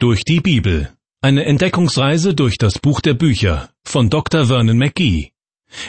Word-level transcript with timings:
Durch 0.00 0.22
die 0.22 0.38
Bibel. 0.38 0.92
Eine 1.22 1.44
Entdeckungsreise 1.44 2.32
durch 2.32 2.56
das 2.56 2.78
Buch 2.78 3.00
der 3.00 3.14
Bücher 3.14 3.68
von 3.84 4.10
Dr. 4.10 4.46
Vernon 4.46 4.78
McGee. 4.78 5.32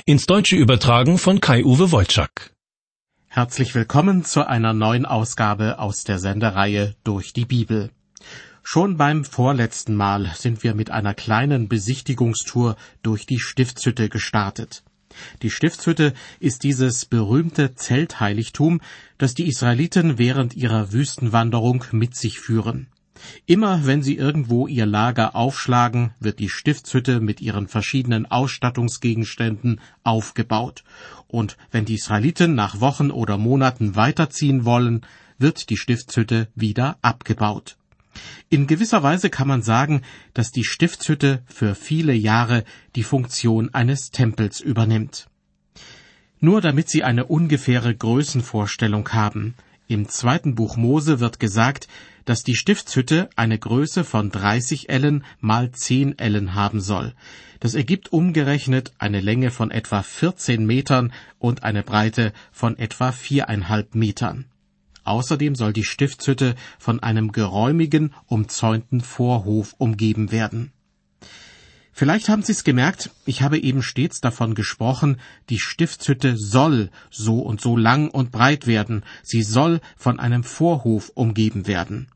Ins 0.04 0.25
Deutsche 0.25 0.55
übertragen 0.55 1.20
von 1.20 1.39
Kai-Uwe 1.39 1.91
Wolczak. 1.91 2.55
Herzlich 3.27 3.75
willkommen 3.75 4.25
zu 4.25 4.47
einer 4.47 4.73
neuen 4.73 5.05
Ausgabe 5.05 5.77
aus 5.77 6.05
der 6.05 6.17
Sendereihe 6.17 6.95
Durch 7.03 7.33
die 7.33 7.45
Bibel. 7.45 7.91
Schon 8.63 8.97
beim 8.97 9.25
vorletzten 9.25 9.94
Mal 9.94 10.31
sind 10.33 10.63
wir 10.63 10.73
mit 10.73 10.89
einer 10.89 11.13
kleinen 11.13 11.69
Besichtigungstour 11.69 12.78
durch 13.03 13.28
die 13.28 13.37
Stiftshütte 13.37 14.10
gestartet. 14.10 14.81
Die 15.44 15.51
Stiftshütte 15.51 16.16
ist 16.39 16.63
dieses 16.63 17.05
berühmte 17.05 17.76
Zeltheiligtum, 17.76 18.81
das 19.20 19.35
die 19.35 19.48
Israeliten 19.48 20.17
während 20.17 20.55
ihrer 20.55 20.94
Wüstenwanderung 20.94 21.85
mit 21.91 22.16
sich 22.16 22.39
führen. 22.39 22.88
Immer 23.45 23.86
wenn 23.86 24.02
sie 24.02 24.16
irgendwo 24.16 24.67
ihr 24.67 24.85
Lager 24.85 25.35
aufschlagen, 25.35 26.12
wird 26.20 26.39
die 26.39 26.49
Stiftshütte 26.49 27.20
mit 27.20 27.41
ihren 27.41 27.67
verschiedenen 27.67 28.26
Ausstattungsgegenständen 28.26 29.81
aufgebaut. 30.03 30.84
Und 31.27 31.57
wenn 31.71 31.85
die 31.85 31.95
Israeliten 31.95 32.55
nach 32.55 32.79
Wochen 32.79 33.12
oder 33.12 33.38
Monaten 33.38 33.95
weiterziehen 33.95 34.66
wollen, 34.66 35.02
wird 35.38 35.70
die 35.70 35.77
Stiftshütte 35.77 36.48
wieder 36.55 36.98
abgebaut. 37.02 37.77
In 38.49 38.67
gewisser 38.67 39.03
Weise 39.03 39.29
kann 39.29 39.48
man 39.48 39.62
sagen, 39.62 40.01
dass 40.34 40.51
die 40.51 40.63
Stiftshütte 40.63 41.43
für 41.45 41.76
viele 41.76 42.13
Jahre 42.13 42.63
die 42.95 43.04
Funktion 43.04 43.73
eines 43.73 44.12
Tempels 44.12 44.59
übernimmt. 44.59 45.27
Nur 46.40 46.62
damit 46.62 46.90
Sie 46.90 47.04
eine 47.04 47.26
ungefähre 47.26 47.93
Größenvorstellung 47.93 49.09
haben, 49.09 49.55
im 49.89 50.07
zweiten 50.07 50.53
Buch 50.53 50.77
Mose 50.77 51.20
wird 51.20 51.39
gesagt, 51.39 51.88
dass 52.23 52.43
die 52.43 52.55
Stiftshütte 52.55 53.27
eine 53.35 53.57
Größe 53.57 54.03
von 54.03 54.29
30 54.29 54.88
Ellen 54.88 55.25
mal 55.39 55.71
10 55.71 56.20
Ellen 56.20 56.53
haben 56.53 56.79
soll. 56.79 57.15
Das 57.59 57.73
ergibt 57.73 58.13
umgerechnet 58.13 58.93
eine 58.99 59.20
Länge 59.20 59.49
von 59.49 59.71
etwa 59.71 60.04
14 60.04 60.63
Metern 60.63 61.12
und 61.40 61.63
eine 61.63 61.82
Breite 61.82 62.34
von 62.51 62.77
etwa 62.77 63.12
viereinhalb 63.12 63.95
Metern. 63.95 64.45
Außerdem 65.06 65.56
soll 65.56 65.73
die 65.73 65.84
Stiftshütte 65.84 66.54
von 66.78 67.02
einem 67.02 67.32
geräumigen, 67.32 68.14
umzäunten 68.28 69.02
Vorhof 69.02 69.73
umgeben 69.80 70.32
werden. 70.32 70.72
Vielleicht 71.92 72.30
haben 72.30 72.44
Sie 72.44 72.54
es 72.54 72.64
gemerkt, 72.64 73.09
ich 73.26 73.42
habe 73.42 73.59
eben 73.59 73.82
stets 73.82 74.22
davon 74.22 74.56
gesprochen, 74.56 75.18
die 75.50 75.59
Stiftshütte 75.59 76.38
soll 76.38 76.92
so 77.09 77.40
und 77.40 77.62
so 77.62 77.76
lang 77.76 78.09
und 78.09 78.32
breit 78.32 78.68
werden, 78.68 79.04
sie 79.23 79.44
soll 79.44 79.82
von 79.98 80.20
einem 80.20 80.44
Vorhof 80.44 81.12
umgeben 81.16 81.67
werden. 81.67 82.08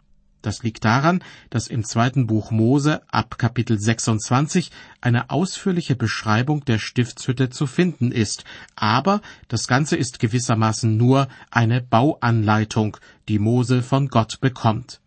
Das 0.43 0.61
liegt 0.61 0.83
daran, 0.83 1.23
dass 1.49 1.69
im 1.69 1.85
zweiten 1.85 2.27
Buch 2.27 2.51
Mose 2.51 3.01
ab 3.09 3.37
Kapitel 3.37 3.79
26 3.79 4.71
eine 4.99 5.29
ausführliche 5.29 5.95
Beschreibung 5.95 6.65
der 6.65 6.79
Stiftshütte 6.79 7.49
zu 7.49 7.65
finden 7.65 8.11
ist, 8.11 8.43
aber 8.75 9.21
das 9.47 9.67
Ganze 9.67 9.95
ist 9.95 10.19
gewissermaßen 10.19 10.97
nur 10.97 11.29
eine 11.49 11.81
Bauanleitung, 11.81 12.97
die 13.29 13.39
Mose 13.39 13.81
von 13.81 14.09
Gott 14.09 14.41
bekommt. 14.41 14.99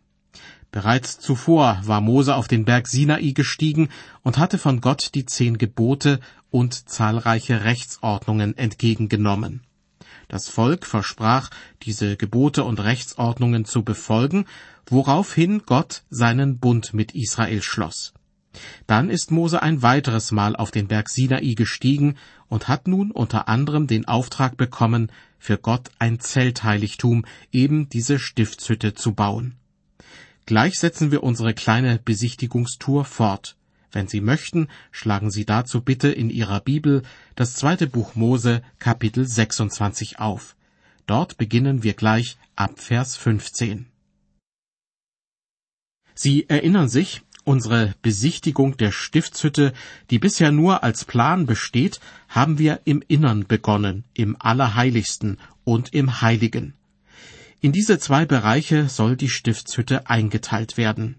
Bereits 0.76 1.18
zuvor 1.18 1.80
war 1.84 2.02
Mose 2.02 2.34
auf 2.34 2.48
den 2.48 2.66
Berg 2.66 2.86
Sinai 2.86 3.30
gestiegen 3.30 3.88
und 4.22 4.36
hatte 4.36 4.58
von 4.58 4.82
Gott 4.82 5.12
die 5.14 5.24
zehn 5.24 5.56
Gebote 5.56 6.20
und 6.50 6.90
zahlreiche 6.90 7.64
Rechtsordnungen 7.64 8.58
entgegengenommen. 8.58 9.62
Das 10.28 10.50
Volk 10.50 10.84
versprach, 10.84 11.48
diese 11.84 12.18
Gebote 12.18 12.62
und 12.62 12.78
Rechtsordnungen 12.78 13.64
zu 13.64 13.84
befolgen, 13.84 14.44
woraufhin 14.84 15.62
Gott 15.64 16.02
seinen 16.10 16.58
Bund 16.58 16.92
mit 16.92 17.14
Israel 17.14 17.62
schloss. 17.62 18.12
Dann 18.86 19.08
ist 19.08 19.30
Mose 19.30 19.62
ein 19.62 19.80
weiteres 19.80 20.30
Mal 20.30 20.54
auf 20.56 20.72
den 20.72 20.88
Berg 20.88 21.08
Sinai 21.08 21.54
gestiegen 21.54 22.16
und 22.48 22.68
hat 22.68 22.86
nun 22.86 23.12
unter 23.12 23.48
anderem 23.48 23.86
den 23.86 24.06
Auftrag 24.06 24.58
bekommen, 24.58 25.10
für 25.38 25.56
Gott 25.56 25.88
ein 25.98 26.20
Zeltheiligtum, 26.20 27.24
eben 27.50 27.88
diese 27.88 28.18
Stiftshütte 28.18 28.92
zu 28.92 29.14
bauen. 29.14 29.56
Gleich 30.46 30.78
setzen 30.78 31.10
wir 31.10 31.24
unsere 31.24 31.54
kleine 31.54 31.98
Besichtigungstour 31.98 33.04
fort. 33.04 33.56
Wenn 33.90 34.06
Sie 34.06 34.20
möchten, 34.20 34.68
schlagen 34.92 35.32
Sie 35.32 35.44
dazu 35.44 35.80
bitte 35.80 36.08
in 36.08 36.30
Ihrer 36.30 36.60
Bibel 36.60 37.02
das 37.34 37.54
zweite 37.54 37.88
Buch 37.88 38.14
Mose 38.14 38.62
Kapitel 38.78 39.26
26 39.26 40.20
auf. 40.20 40.54
Dort 41.06 41.36
beginnen 41.36 41.82
wir 41.82 41.94
gleich 41.94 42.38
ab 42.54 42.78
Vers 42.78 43.16
15. 43.16 43.86
Sie 46.14 46.48
erinnern 46.48 46.88
sich, 46.88 47.22
unsere 47.42 47.94
Besichtigung 48.02 48.76
der 48.76 48.92
Stiftshütte, 48.92 49.72
die 50.10 50.20
bisher 50.20 50.52
nur 50.52 50.84
als 50.84 51.04
Plan 51.04 51.46
besteht, 51.46 51.98
haben 52.28 52.58
wir 52.58 52.82
im 52.84 53.02
Innern 53.08 53.46
begonnen, 53.48 54.04
im 54.14 54.36
Allerheiligsten 54.38 55.38
und 55.64 55.92
im 55.92 56.20
Heiligen. 56.20 56.74
In 57.66 57.72
diese 57.72 57.98
zwei 57.98 58.26
Bereiche 58.26 58.88
soll 58.88 59.16
die 59.16 59.28
Stiftshütte 59.28 60.08
eingeteilt 60.08 60.76
werden. 60.76 61.16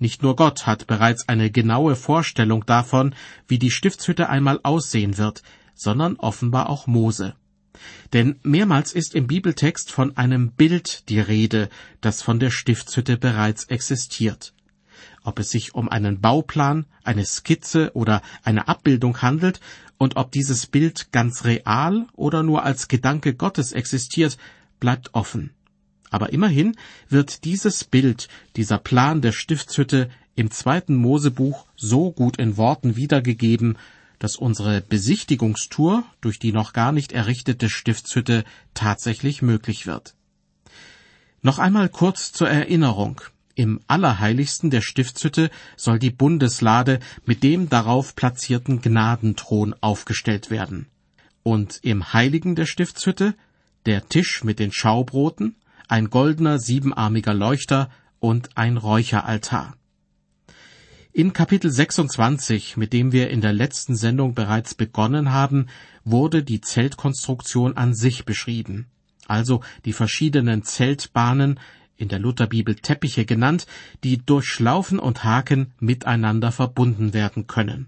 Nicht 0.00 0.20
nur 0.20 0.34
Gott 0.34 0.66
hat 0.66 0.88
bereits 0.88 1.28
eine 1.28 1.48
genaue 1.48 1.94
Vorstellung 1.94 2.66
davon, 2.66 3.14
wie 3.46 3.60
die 3.60 3.70
Stiftshütte 3.70 4.28
einmal 4.28 4.58
aussehen 4.64 5.16
wird, 5.16 5.44
sondern 5.76 6.16
offenbar 6.16 6.70
auch 6.70 6.88
Mose. 6.88 7.36
Denn 8.12 8.40
mehrmals 8.42 8.94
ist 8.94 9.14
im 9.14 9.28
Bibeltext 9.28 9.92
von 9.92 10.16
einem 10.16 10.50
Bild 10.50 11.08
die 11.08 11.20
Rede, 11.20 11.68
das 12.00 12.20
von 12.20 12.40
der 12.40 12.50
Stiftshütte 12.50 13.16
bereits 13.16 13.62
existiert. 13.66 14.54
Ob 15.22 15.38
es 15.38 15.50
sich 15.50 15.76
um 15.76 15.88
einen 15.88 16.20
Bauplan, 16.20 16.86
eine 17.04 17.24
Skizze 17.24 17.92
oder 17.94 18.22
eine 18.42 18.66
Abbildung 18.66 19.22
handelt 19.22 19.60
und 19.98 20.16
ob 20.16 20.32
dieses 20.32 20.66
Bild 20.66 21.12
ganz 21.12 21.44
real 21.44 22.08
oder 22.14 22.42
nur 22.42 22.64
als 22.64 22.88
Gedanke 22.88 23.34
Gottes 23.36 23.70
existiert, 23.70 24.36
bleibt 24.80 25.14
offen. 25.14 25.52
Aber 26.10 26.32
immerhin 26.32 26.76
wird 27.08 27.44
dieses 27.44 27.84
Bild, 27.84 28.28
dieser 28.56 28.78
Plan 28.78 29.20
der 29.20 29.32
Stiftshütte 29.32 30.08
im 30.34 30.50
zweiten 30.50 30.94
Mosebuch 30.94 31.66
so 31.76 32.12
gut 32.12 32.36
in 32.38 32.56
Worten 32.56 32.96
wiedergegeben, 32.96 33.78
dass 34.18 34.36
unsere 34.36 34.80
Besichtigungstour 34.80 36.04
durch 36.20 36.38
die 36.38 36.52
noch 36.52 36.72
gar 36.72 36.92
nicht 36.92 37.12
errichtete 37.12 37.68
Stiftshütte 37.68 38.44
tatsächlich 38.74 39.42
möglich 39.42 39.86
wird. 39.86 40.14
Noch 41.42 41.58
einmal 41.58 41.88
kurz 41.88 42.32
zur 42.32 42.48
Erinnerung. 42.48 43.20
Im 43.54 43.80
Allerheiligsten 43.86 44.70
der 44.70 44.82
Stiftshütte 44.82 45.50
soll 45.76 45.98
die 45.98 46.10
Bundeslade 46.10 47.00
mit 47.24 47.42
dem 47.42 47.68
darauf 47.68 48.14
platzierten 48.14 48.82
Gnadenthron 48.82 49.74
aufgestellt 49.80 50.50
werden. 50.50 50.86
Und 51.42 51.78
im 51.82 52.12
Heiligen 52.12 52.54
der 52.54 52.66
Stiftshütte 52.66 53.34
der 53.86 54.08
Tisch 54.08 54.44
mit 54.44 54.58
den 54.58 54.72
Schaubroten, 54.72 55.56
ein 55.88 56.10
goldener 56.10 56.58
siebenarmiger 56.58 57.34
Leuchter 57.34 57.90
und 58.18 58.50
ein 58.56 58.76
Räucheraltar. 58.76 59.76
In 61.12 61.32
Kapitel 61.32 61.70
26, 61.70 62.76
mit 62.76 62.92
dem 62.92 63.10
wir 63.10 63.30
in 63.30 63.40
der 63.40 63.54
letzten 63.54 63.96
Sendung 63.96 64.34
bereits 64.34 64.74
begonnen 64.74 65.32
haben, 65.32 65.66
wurde 66.04 66.42
die 66.42 66.60
Zeltkonstruktion 66.60 67.76
an 67.76 67.94
sich 67.94 68.24
beschrieben, 68.26 68.86
also 69.26 69.62
die 69.84 69.94
verschiedenen 69.94 70.62
Zeltbahnen, 70.62 71.58
in 71.96 72.08
der 72.08 72.18
Lutherbibel 72.18 72.74
Teppiche 72.74 73.24
genannt, 73.24 73.66
die 74.04 74.18
durch 74.18 74.46
Schlaufen 74.46 74.98
und 74.98 75.24
Haken 75.24 75.72
miteinander 75.80 76.52
verbunden 76.52 77.14
werden 77.14 77.46
können. 77.46 77.86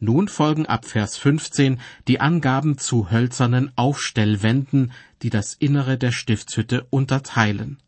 Nun 0.00 0.28
folgen 0.28 0.64
ab 0.64 0.86
Vers 0.86 1.18
15 1.18 1.78
die 2.08 2.20
Angaben 2.20 2.78
zu 2.78 3.10
hölzernen 3.10 3.70
Aufstellwänden, 3.76 4.92
die 5.20 5.28
das 5.28 5.52
Innere 5.54 5.98
der 5.98 6.10
Stiftshütte 6.10 6.86
unterteilen. 6.88 7.78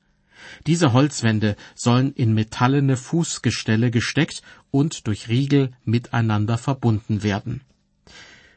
Diese 0.67 0.93
Holzwände 0.93 1.57
sollen 1.75 2.13
in 2.13 2.35
metallene 2.35 2.99
Fußgestelle 2.99 3.91
gesteckt 3.91 4.43
und 4.71 5.07
durch 5.07 5.29
Riegel 5.29 5.73
miteinander 5.85 6.59
verbunden 6.59 7.23
werden. 7.23 7.63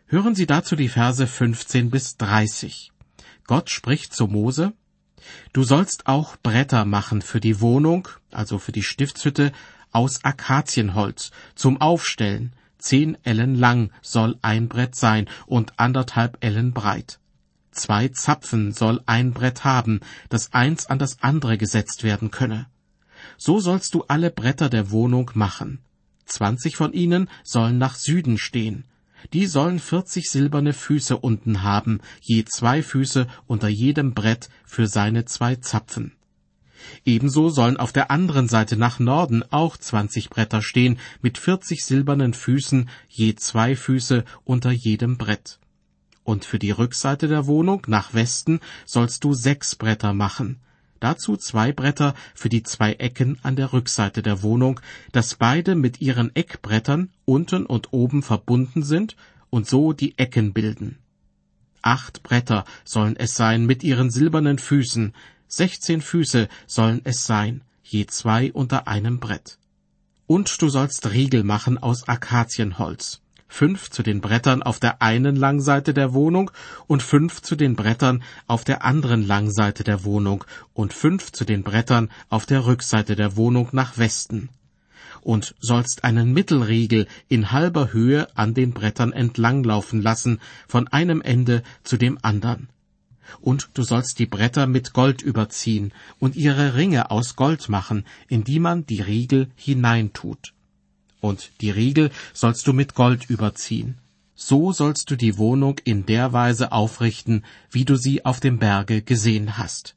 Hören 0.07 0.35
Sie 0.35 0.45
dazu 0.45 0.75
die 0.75 0.89
Verse 0.89 1.25
15 1.25 1.89
bis 1.89 2.17
30. 2.17 2.91
Gott 3.47 3.69
spricht 3.69 4.13
zu 4.13 4.27
Mose, 4.27 4.73
Du 5.53 5.63
sollst 5.63 6.07
auch 6.07 6.35
Bretter 6.37 6.85
machen 6.85 7.21
für 7.21 7.39
die 7.39 7.59
Wohnung, 7.61 8.07
also 8.31 8.59
für 8.59 8.71
die 8.71 8.83
Stiftshütte, 8.83 9.51
aus 9.91 10.23
Akazienholz, 10.23 11.31
zum 11.55 11.81
Aufstellen, 11.81 12.53
Zehn 12.85 13.17
Ellen 13.23 13.55
lang 13.55 13.89
soll 14.03 14.37
ein 14.43 14.67
Brett 14.67 14.93
sein 14.93 15.27
und 15.47 15.73
anderthalb 15.79 16.37
Ellen 16.41 16.71
breit. 16.71 17.19
Zwei 17.71 18.09
Zapfen 18.09 18.73
soll 18.73 19.01
ein 19.07 19.33
Brett 19.33 19.63
haben, 19.63 20.01
das 20.29 20.53
eins 20.53 20.85
an 20.85 20.99
das 20.99 21.23
andere 21.23 21.57
gesetzt 21.57 22.03
werden 22.03 22.29
könne. 22.29 22.67
So 23.37 23.59
sollst 23.59 23.95
du 23.95 24.03
alle 24.03 24.29
Bretter 24.29 24.69
der 24.69 24.91
Wohnung 24.91 25.31
machen. 25.33 25.79
Zwanzig 26.25 26.75
von 26.75 26.93
ihnen 26.93 27.27
sollen 27.43 27.79
nach 27.79 27.95
Süden 27.95 28.37
stehen. 28.37 28.85
Die 29.33 29.47
sollen 29.47 29.79
vierzig 29.79 30.29
silberne 30.29 30.73
Füße 30.73 31.17
unten 31.17 31.63
haben, 31.63 32.01
je 32.21 32.45
zwei 32.45 32.83
Füße 32.83 33.25
unter 33.47 33.67
jedem 33.67 34.13
Brett 34.13 34.49
für 34.63 34.85
seine 34.85 35.25
zwei 35.25 35.55
Zapfen. 35.55 36.11
Ebenso 37.05 37.49
sollen 37.49 37.77
auf 37.77 37.91
der 37.91 38.11
anderen 38.11 38.47
Seite 38.47 38.77
nach 38.77 38.99
Norden 38.99 39.43
auch 39.51 39.77
zwanzig 39.77 40.29
Bretter 40.29 40.61
stehen, 40.61 40.99
mit 41.21 41.37
vierzig 41.37 41.85
silbernen 41.85 42.33
Füßen, 42.33 42.89
je 43.09 43.35
zwei 43.35 43.75
Füße 43.75 44.25
unter 44.43 44.71
jedem 44.71 45.17
Brett. 45.17 45.59
Und 46.23 46.45
für 46.45 46.59
die 46.59 46.71
Rückseite 46.71 47.27
der 47.27 47.45
Wohnung 47.45 47.83
nach 47.87 48.13
Westen 48.13 48.59
sollst 48.85 49.23
du 49.23 49.33
sechs 49.33 49.75
Bretter 49.75 50.13
machen. 50.13 50.59
Dazu 50.99 51.37
zwei 51.37 51.71
Bretter 51.71 52.15
für 52.33 52.49
die 52.49 52.63
zwei 52.63 52.93
Ecken 52.93 53.37
an 53.43 53.55
der 53.55 53.73
Rückseite 53.73 54.23
der 54.23 54.41
Wohnung, 54.41 54.79
dass 55.11 55.35
beide 55.35 55.75
mit 55.75 56.01
ihren 56.01 56.35
Eckbrettern 56.35 57.09
unten 57.25 57.65
und 57.65 57.93
oben 57.93 58.23
verbunden 58.23 58.81
sind 58.81 59.15
und 59.51 59.67
so 59.67 59.93
die 59.93 60.17
Ecken 60.17 60.53
bilden. 60.53 60.97
Acht 61.83 62.23
Bretter 62.23 62.65
sollen 62.83 63.15
es 63.15 63.35
sein 63.35 63.67
mit 63.67 63.83
ihren 63.83 64.09
silbernen 64.09 64.57
Füßen, 64.57 65.13
sechzehn 65.55 66.01
Füße 66.01 66.49
sollen 66.67 66.99
es 67.05 67.25
sein, 67.25 67.61
je 67.81 68.05
zwei 68.07 68.51
unter 68.51 68.89
einem 68.89 69.19
Brett. 69.19 69.57
Und 70.27 70.61
du 70.61 70.67
sollst 70.67 71.11
Riegel 71.11 71.43
machen 71.43 71.77
aus 71.77 72.09
Akazienholz, 72.09 73.21
fünf 73.47 73.89
zu 73.89 74.03
den 74.03 74.19
Brettern 74.19 74.63
auf 74.63 74.79
der 74.81 75.01
einen 75.01 75.37
Langseite 75.37 75.93
der 75.93 76.13
Wohnung 76.13 76.51
und 76.87 77.03
fünf 77.03 77.41
zu 77.41 77.55
den 77.55 77.77
Brettern 77.77 78.21
auf 78.47 78.65
der 78.65 78.83
anderen 78.83 79.25
Langseite 79.25 79.85
der 79.85 80.03
Wohnung 80.03 80.43
und 80.73 80.93
fünf 80.93 81.31
zu 81.31 81.45
den 81.45 81.63
Brettern 81.63 82.09
auf 82.27 82.45
der 82.45 82.65
Rückseite 82.65 83.15
der 83.15 83.37
Wohnung 83.37 83.69
nach 83.71 83.97
Westen. 83.97 84.49
Und 85.21 85.55
sollst 85.59 86.03
einen 86.03 86.33
Mittelriegel 86.33 87.07
in 87.29 87.51
halber 87.51 87.93
Höhe 87.93 88.27
an 88.35 88.53
den 88.53 88.73
Brettern 88.73 89.13
entlanglaufen 89.13 90.01
lassen, 90.01 90.41
von 90.67 90.89
einem 90.89 91.21
Ende 91.21 91.63
zu 91.83 91.95
dem 91.95 92.19
andern 92.21 92.67
und 93.41 93.69
du 93.73 93.83
sollst 93.83 94.19
die 94.19 94.25
Bretter 94.25 94.67
mit 94.67 94.93
Gold 94.93 95.21
überziehen 95.21 95.93
und 96.19 96.35
ihre 96.35 96.75
Ringe 96.75 97.11
aus 97.11 97.35
Gold 97.35 97.69
machen, 97.69 98.05
in 98.27 98.43
die 98.43 98.59
man 98.59 98.85
die 98.85 99.01
Riegel 99.01 99.49
hineintut. 99.55 100.53
Und 101.21 101.51
die 101.61 101.71
Riegel 101.71 102.11
sollst 102.33 102.67
du 102.67 102.73
mit 102.73 102.93
Gold 102.93 103.29
überziehen. 103.29 103.97
So 104.35 104.73
sollst 104.73 105.09
du 105.09 105.15
die 105.15 105.37
Wohnung 105.37 105.79
in 105.85 106.05
der 106.05 106.33
Weise 106.33 106.71
aufrichten, 106.71 107.45
wie 107.71 107.85
du 107.85 107.95
sie 107.95 108.25
auf 108.25 108.39
dem 108.39 108.59
Berge 108.59 109.01
gesehen 109.01 109.57
hast. 109.57 109.95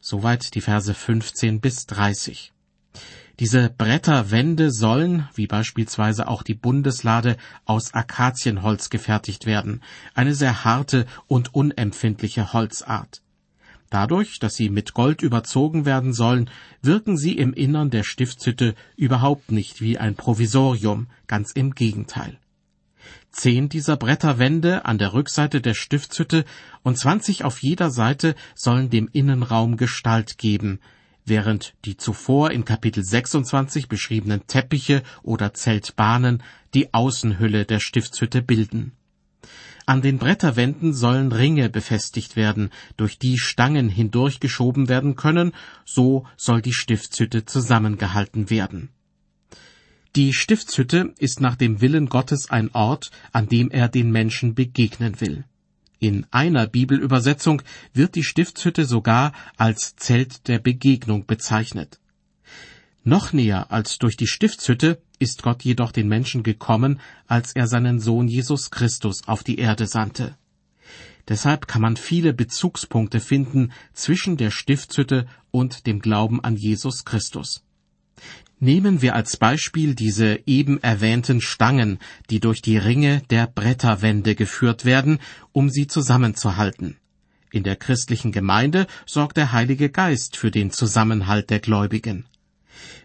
Soweit 0.00 0.54
die 0.54 0.60
Verse 0.60 0.94
15 0.94 1.60
bis 1.60 1.86
30. 1.86 2.52
Diese 3.40 3.70
Bretterwände 3.70 4.72
sollen, 4.72 5.28
wie 5.34 5.46
beispielsweise 5.46 6.26
auch 6.26 6.42
die 6.42 6.54
Bundeslade, 6.54 7.36
aus 7.66 7.94
Akazienholz 7.94 8.90
gefertigt 8.90 9.46
werden, 9.46 9.82
eine 10.14 10.34
sehr 10.34 10.64
harte 10.64 11.06
und 11.28 11.54
unempfindliche 11.54 12.52
Holzart. 12.52 13.22
Dadurch, 13.90 14.40
dass 14.40 14.56
sie 14.56 14.70
mit 14.70 14.92
Gold 14.92 15.22
überzogen 15.22 15.86
werden 15.86 16.12
sollen, 16.12 16.50
wirken 16.82 17.16
sie 17.16 17.38
im 17.38 17.54
Innern 17.54 17.90
der 17.90 18.02
Stiftshütte 18.02 18.74
überhaupt 18.96 19.52
nicht 19.52 19.80
wie 19.80 19.98
ein 19.98 20.16
Provisorium, 20.16 21.06
ganz 21.28 21.52
im 21.52 21.74
Gegenteil. 21.74 22.38
Zehn 23.30 23.68
dieser 23.68 23.96
Bretterwände 23.96 24.84
an 24.84 24.98
der 24.98 25.14
Rückseite 25.14 25.60
der 25.60 25.74
Stiftshütte 25.74 26.44
und 26.82 26.98
zwanzig 26.98 27.44
auf 27.44 27.62
jeder 27.62 27.90
Seite 27.90 28.34
sollen 28.54 28.90
dem 28.90 29.08
Innenraum 29.12 29.76
Gestalt 29.76 30.38
geben, 30.38 30.80
während 31.28 31.74
die 31.84 31.96
zuvor 31.96 32.50
in 32.50 32.64
Kapitel 32.64 33.02
26 33.02 33.88
beschriebenen 33.88 34.46
Teppiche 34.46 35.02
oder 35.22 35.54
Zeltbahnen 35.54 36.42
die 36.74 36.92
Außenhülle 36.92 37.64
der 37.64 37.80
Stiftshütte 37.80 38.42
bilden. 38.42 38.92
An 39.86 40.02
den 40.02 40.18
Bretterwänden 40.18 40.92
sollen 40.92 41.32
Ringe 41.32 41.70
befestigt 41.70 42.36
werden, 42.36 42.70
durch 42.98 43.18
die 43.18 43.38
Stangen 43.38 43.88
hindurchgeschoben 43.88 44.90
werden 44.90 45.16
können, 45.16 45.52
so 45.86 46.26
soll 46.36 46.60
die 46.60 46.74
Stiftshütte 46.74 47.46
zusammengehalten 47.46 48.50
werden. 48.50 48.90
Die 50.14 50.34
Stiftshütte 50.34 51.14
ist 51.18 51.40
nach 51.40 51.56
dem 51.56 51.80
Willen 51.80 52.10
Gottes 52.10 52.50
ein 52.50 52.70
Ort, 52.74 53.10
an 53.32 53.48
dem 53.48 53.70
er 53.70 53.88
den 53.88 54.10
Menschen 54.10 54.54
begegnen 54.54 55.20
will. 55.20 55.44
In 56.00 56.26
einer 56.30 56.68
Bibelübersetzung 56.68 57.62
wird 57.92 58.14
die 58.14 58.22
Stiftshütte 58.22 58.84
sogar 58.84 59.32
als 59.56 59.96
Zelt 59.96 60.46
der 60.46 60.60
Begegnung 60.60 61.26
bezeichnet. 61.26 61.98
Noch 63.02 63.32
näher 63.32 63.72
als 63.72 63.98
durch 63.98 64.16
die 64.16 64.28
Stiftshütte 64.28 65.02
ist 65.18 65.42
Gott 65.42 65.64
jedoch 65.64 65.90
den 65.90 66.06
Menschen 66.06 66.44
gekommen, 66.44 67.00
als 67.26 67.52
er 67.54 67.66
seinen 67.66 67.98
Sohn 67.98 68.28
Jesus 68.28 68.70
Christus 68.70 69.26
auf 69.26 69.42
die 69.42 69.58
Erde 69.58 69.86
sandte. 69.86 70.36
Deshalb 71.26 71.66
kann 71.66 71.82
man 71.82 71.96
viele 71.96 72.32
Bezugspunkte 72.32 73.20
finden 73.20 73.72
zwischen 73.92 74.36
der 74.36 74.50
Stiftshütte 74.50 75.26
und 75.50 75.86
dem 75.86 75.98
Glauben 75.98 76.42
an 76.42 76.56
Jesus 76.56 77.04
Christus. 77.04 77.64
Nehmen 78.60 79.02
wir 79.02 79.14
als 79.14 79.36
Beispiel 79.36 79.94
diese 79.94 80.40
eben 80.46 80.82
erwähnten 80.82 81.40
Stangen, 81.40 81.98
die 82.28 82.40
durch 82.40 82.60
die 82.60 82.76
Ringe 82.76 83.22
der 83.30 83.46
Bretterwände 83.46 84.34
geführt 84.34 84.84
werden, 84.84 85.20
um 85.52 85.70
sie 85.70 85.86
zusammenzuhalten. 85.86 86.96
In 87.52 87.62
der 87.62 87.76
christlichen 87.76 88.32
Gemeinde 88.32 88.88
sorgt 89.06 89.36
der 89.36 89.52
Heilige 89.52 89.90
Geist 89.90 90.36
für 90.36 90.50
den 90.50 90.72
Zusammenhalt 90.72 91.50
der 91.50 91.60
Gläubigen. 91.60 92.24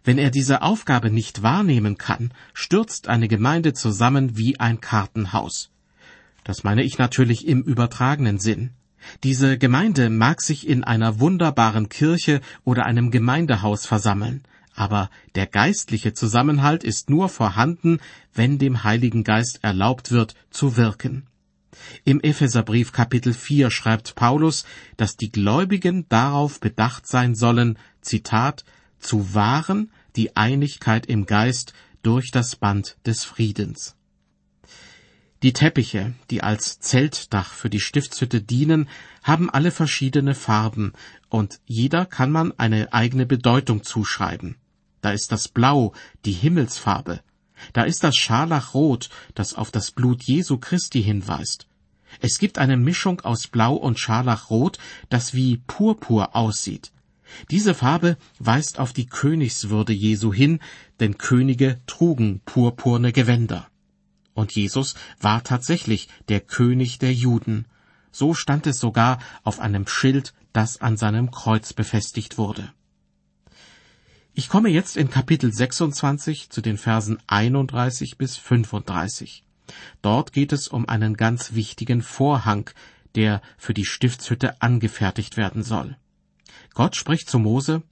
Wenn 0.03 0.17
er 0.17 0.31
diese 0.31 0.63
Aufgabe 0.63 1.11
nicht 1.11 1.43
wahrnehmen 1.43 1.97
kann, 1.97 2.33
stürzt 2.53 3.07
eine 3.07 3.27
Gemeinde 3.27 3.73
zusammen 3.73 4.35
wie 4.35 4.59
ein 4.59 4.81
Kartenhaus. 4.81 5.69
Das 6.43 6.63
meine 6.63 6.83
ich 6.83 6.97
natürlich 6.97 7.47
im 7.47 7.61
übertragenen 7.61 8.39
Sinn. 8.39 8.71
Diese 9.23 9.57
Gemeinde 9.57 10.09
mag 10.09 10.41
sich 10.41 10.67
in 10.67 10.83
einer 10.83 11.19
wunderbaren 11.19 11.89
Kirche 11.89 12.41
oder 12.63 12.85
einem 12.85 13.11
Gemeindehaus 13.11 13.85
versammeln, 13.85 14.43
aber 14.75 15.09
der 15.35 15.47
geistliche 15.47 16.13
Zusammenhalt 16.13 16.83
ist 16.83 17.09
nur 17.09 17.29
vorhanden, 17.29 17.99
wenn 18.33 18.57
dem 18.57 18.83
Heiligen 18.83 19.23
Geist 19.23 19.59
erlaubt 19.63 20.11
wird, 20.11 20.35
zu 20.49 20.77
wirken. 20.77 21.27
Im 22.03 22.21
Epheserbrief 22.21 22.91
Kapitel 22.91 23.33
4 23.33 23.71
schreibt 23.71 24.15
Paulus, 24.15 24.65
dass 24.97 25.17
die 25.17 25.31
Gläubigen 25.31 26.07
darauf 26.09 26.59
bedacht 26.59 27.07
sein 27.07 27.35
sollen, 27.35 27.77
Zitat, 28.01 28.63
zu 28.99 29.33
wahren 29.33 29.91
die 30.15 30.35
Einigkeit 30.35 31.05
im 31.07 31.25
Geist 31.25 31.73
durch 32.03 32.31
das 32.31 32.55
Band 32.55 32.97
des 33.05 33.23
Friedens. 33.23 33.95
Die 35.41 35.51
Teppiche, 35.51 36.13
die 36.29 36.41
als 36.41 36.79
Zeltdach 36.79 37.51
für 37.51 37.69
die 37.69 37.81
Stiftshütte 37.81 38.41
dienen, 38.41 38.87
haben 39.23 39.49
alle 39.49 39.71
verschiedene 39.71 40.35
Farben, 40.35 40.93
und 41.27 41.59
jeder 41.65 42.05
kann 42.05 42.31
man 42.31 42.57
eine 42.57 42.93
eigene 42.93 43.25
Bedeutung 43.25 43.83
zuschreiben. 43.83 44.55
Da 45.03 45.11
ist 45.11 45.33
das 45.33 45.49
Blau, 45.49 45.91
die 46.23 46.31
Himmelsfarbe. 46.31 47.19
Da 47.73 47.83
ist 47.83 48.05
das 48.05 48.15
Scharlachrot, 48.15 49.09
das 49.35 49.53
auf 49.53 49.69
das 49.69 49.91
Blut 49.91 50.23
Jesu 50.23 50.57
Christi 50.57 51.03
hinweist. 51.03 51.67
Es 52.21 52.39
gibt 52.39 52.57
eine 52.57 52.77
Mischung 52.77 53.19
aus 53.19 53.47
Blau 53.47 53.73
und 53.75 53.99
Scharlachrot, 53.99 54.77
das 55.09 55.33
wie 55.33 55.57
Purpur 55.57 56.37
aussieht. 56.37 56.93
Diese 57.51 57.73
Farbe 57.73 58.15
weist 58.39 58.79
auf 58.79 58.93
die 58.93 59.05
Königswürde 59.05 59.91
Jesu 59.91 60.33
hin, 60.33 60.59
denn 61.01 61.17
Könige 61.17 61.81
trugen 61.85 62.39
purpurne 62.45 63.11
Gewänder. 63.11 63.67
Und 64.33 64.53
Jesus 64.53 64.95
war 65.19 65.43
tatsächlich 65.43 66.07
der 66.29 66.39
König 66.39 66.97
der 66.99 67.13
Juden. 67.13 67.65
So 68.13 68.33
stand 68.33 68.67
es 68.67 68.79
sogar 68.79 69.19
auf 69.43 69.59
einem 69.59 69.85
Schild, 69.85 70.33
das 70.53 70.79
an 70.79 70.95
seinem 70.95 71.29
Kreuz 71.29 71.73
befestigt 71.73 72.37
wurde. 72.37 72.71
Ich 74.35 74.49
komme 74.49 74.69
jetzt 74.69 74.97
in 74.97 75.11
Kapitel 75.11 75.53
26 75.53 76.49
zu 76.49 76.61
den 76.61 76.79
Versen 76.79 77.19
31 77.27 78.17
bis 78.17 78.35
35. 78.35 79.43
Dort 80.01 80.33
geht 80.33 80.51
es 80.51 80.67
um 80.67 80.89
einen 80.89 81.15
ganz 81.17 81.53
wichtigen 81.53 82.01
Vorhang, 82.01 82.67
der 83.13 83.43
für 83.59 83.75
die 83.75 83.85
Stiftshütte 83.85 84.59
angefertigt 84.59 85.37
werden 85.37 85.61
soll. 85.61 85.97
Gott 86.73 86.95
spricht 86.95 87.29
zu 87.29 87.37
Mose, 87.37 87.83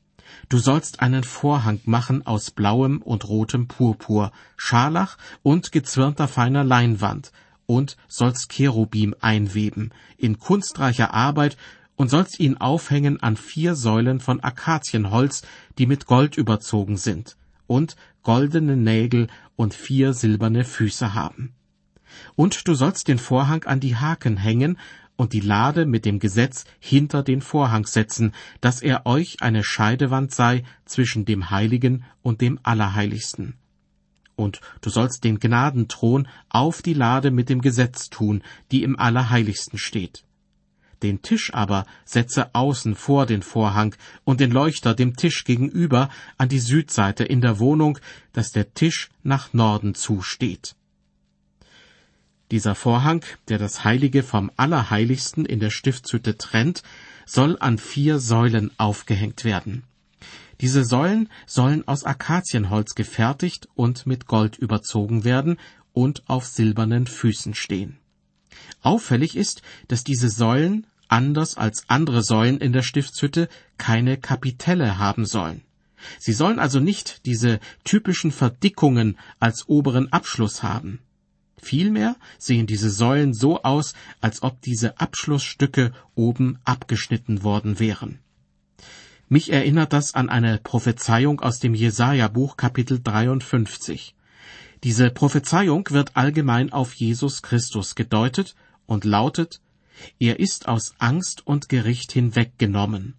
Du 0.49 0.57
sollst 0.57 1.01
einen 1.01 1.23
Vorhang 1.23 1.79
machen 1.85 2.25
aus 2.25 2.49
blauem 2.49 3.03
und 3.03 3.27
rotem 3.27 3.67
Purpur, 3.67 4.31
Scharlach 4.57 5.17
und 5.43 5.71
gezwirnter 5.71 6.27
feiner 6.27 6.63
Leinwand, 6.63 7.31
und 7.67 7.97
sollst 8.07 8.51
Cherubim 8.51 9.13
einweben, 9.21 9.93
in 10.17 10.39
kunstreicher 10.39 11.13
Arbeit 11.13 11.55
und 12.01 12.09
sollst 12.09 12.39
ihn 12.39 12.57
aufhängen 12.57 13.21
an 13.21 13.37
vier 13.37 13.75
Säulen 13.75 14.19
von 14.19 14.39
Akazienholz, 14.39 15.43
die 15.77 15.85
mit 15.85 16.07
Gold 16.07 16.35
überzogen 16.35 16.97
sind, 16.97 17.37
und 17.67 17.95
goldene 18.23 18.75
Nägel 18.75 19.27
und 19.55 19.75
vier 19.75 20.13
silberne 20.13 20.63
Füße 20.63 21.13
haben. 21.13 21.53
Und 22.35 22.67
du 22.67 22.73
sollst 22.73 23.07
den 23.07 23.19
Vorhang 23.19 23.65
an 23.65 23.79
die 23.79 23.97
Haken 23.97 24.37
hängen 24.37 24.79
und 25.15 25.33
die 25.33 25.41
Lade 25.41 25.85
mit 25.85 26.05
dem 26.05 26.17
Gesetz 26.17 26.65
hinter 26.79 27.21
den 27.21 27.43
Vorhang 27.43 27.85
setzen, 27.85 28.33
dass 28.61 28.81
er 28.81 29.05
euch 29.05 29.43
eine 29.43 29.63
Scheidewand 29.63 30.33
sei 30.33 30.63
zwischen 30.85 31.25
dem 31.25 31.51
Heiligen 31.51 32.03
und 32.23 32.41
dem 32.41 32.59
Allerheiligsten. 32.63 33.59
Und 34.35 34.59
du 34.81 34.89
sollst 34.89 35.23
den 35.23 35.39
Gnadenthron 35.39 36.27
auf 36.49 36.81
die 36.81 36.95
Lade 36.95 37.29
mit 37.29 37.47
dem 37.49 37.61
Gesetz 37.61 38.09
tun, 38.09 38.41
die 38.71 38.81
im 38.81 38.97
Allerheiligsten 38.97 39.77
steht. 39.77 40.23
Den 41.03 41.21
Tisch 41.21 41.53
aber 41.53 41.85
setze 42.05 42.53
außen 42.53 42.95
vor 42.95 43.25
den 43.25 43.41
Vorhang 43.41 43.95
und 44.23 44.39
den 44.39 44.51
Leuchter 44.51 44.93
dem 44.93 45.15
Tisch 45.15 45.43
gegenüber 45.43 46.09
an 46.37 46.49
die 46.49 46.59
Südseite 46.59 47.23
in 47.23 47.41
der 47.41 47.59
Wohnung, 47.59 47.97
dass 48.33 48.51
der 48.51 48.73
Tisch 48.73 49.09
nach 49.23 49.53
Norden 49.53 49.95
zusteht. 49.95 50.75
Dieser 52.51 52.75
Vorhang, 52.75 53.23
der 53.47 53.57
das 53.57 53.85
Heilige 53.85 54.23
vom 54.23 54.51
Allerheiligsten 54.57 55.45
in 55.45 55.59
der 55.59 55.69
Stiftshütte 55.69 56.37
trennt, 56.37 56.83
soll 57.25 57.57
an 57.59 57.77
vier 57.77 58.19
Säulen 58.19 58.71
aufgehängt 58.77 59.45
werden. 59.45 59.83
Diese 60.59 60.83
Säulen 60.83 61.29
sollen 61.47 61.87
aus 61.87 62.03
Akazienholz 62.03 62.93
gefertigt 62.93 63.67
und 63.73 64.05
mit 64.05 64.27
Gold 64.27 64.57
überzogen 64.57 65.23
werden 65.23 65.57
und 65.93 66.23
auf 66.27 66.45
silbernen 66.45 67.07
Füßen 67.07 67.55
stehen. 67.55 67.97
Auffällig 68.81 69.35
ist, 69.37 69.61
dass 69.87 70.03
diese 70.03 70.29
Säulen, 70.29 70.85
anders 71.11 71.57
als 71.57 71.83
andere 71.87 72.23
Säulen 72.23 72.59
in 72.59 72.73
der 72.73 72.83
Stiftshütte, 72.83 73.49
keine 73.77 74.17
Kapitelle 74.17 74.97
haben 74.97 75.25
sollen. 75.25 75.61
Sie 76.19 76.33
sollen 76.33 76.59
also 76.59 76.79
nicht 76.79 77.25
diese 77.25 77.59
typischen 77.83 78.31
Verdickungen 78.31 79.17
als 79.39 79.67
oberen 79.67 80.11
Abschluss 80.11 80.63
haben. 80.63 80.99
Vielmehr 81.61 82.15
sehen 82.39 82.65
diese 82.65 82.89
Säulen 82.89 83.33
so 83.33 83.61
aus, 83.61 83.93
als 84.19 84.41
ob 84.41 84.61
diese 84.61 84.99
Abschlussstücke 84.99 85.91
oben 86.15 86.57
abgeschnitten 86.65 87.43
worden 87.43 87.79
wären. 87.79 88.19
Mich 89.29 89.53
erinnert 89.53 89.93
das 89.93 90.15
an 90.15 90.29
eine 90.29 90.57
Prophezeiung 90.57 91.39
aus 91.39 91.59
dem 91.59 91.75
Jesaja-Buch 91.75 92.57
Kapitel 92.57 92.99
53. 93.01 94.15
Diese 94.83 95.11
Prophezeiung 95.11 95.87
wird 95.91 96.17
allgemein 96.17 96.73
auf 96.73 96.95
Jesus 96.95 97.43
Christus 97.43 97.93
gedeutet 97.93 98.55
und 98.87 99.05
lautet, 99.05 99.61
er 100.19 100.39
ist 100.39 100.67
aus 100.67 100.93
Angst 100.97 101.45
und 101.45 101.69
Gericht 101.69 102.11
hinweggenommen. 102.11 103.15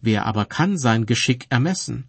Wer 0.00 0.26
aber 0.26 0.44
kann 0.46 0.78
sein 0.78 1.06
Geschick 1.06 1.46
ermessen? 1.50 2.04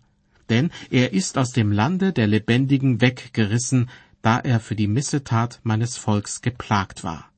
Denn 0.50 0.72
er 0.90 1.14
ist 1.14 1.38
aus 1.38 1.52
dem 1.52 1.72
Lande 1.72 2.14
der 2.14 2.28
Lebendigen 2.28 3.02
weggerissen, 3.02 3.90
da 4.22 4.40
er 4.40 4.60
für 4.60 4.76
die 4.76 4.88
Missetat 4.88 5.60
meines 5.64 5.98
Volks 5.98 6.42
geplagt 6.42 7.04
war. 7.04 7.32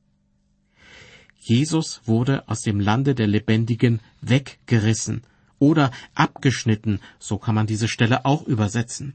Jesus 1.38 2.00
wurde 2.06 2.48
aus 2.48 2.62
dem 2.62 2.80
Lande 2.80 3.14
der 3.14 3.26
Lebendigen 3.26 4.00
weggerissen 4.20 5.22
oder 5.58 5.90
abgeschnitten, 6.14 7.00
so 7.18 7.38
kann 7.38 7.54
man 7.54 7.66
diese 7.66 7.88
Stelle 7.88 8.24
auch 8.24 8.46
übersetzen. 8.46 9.14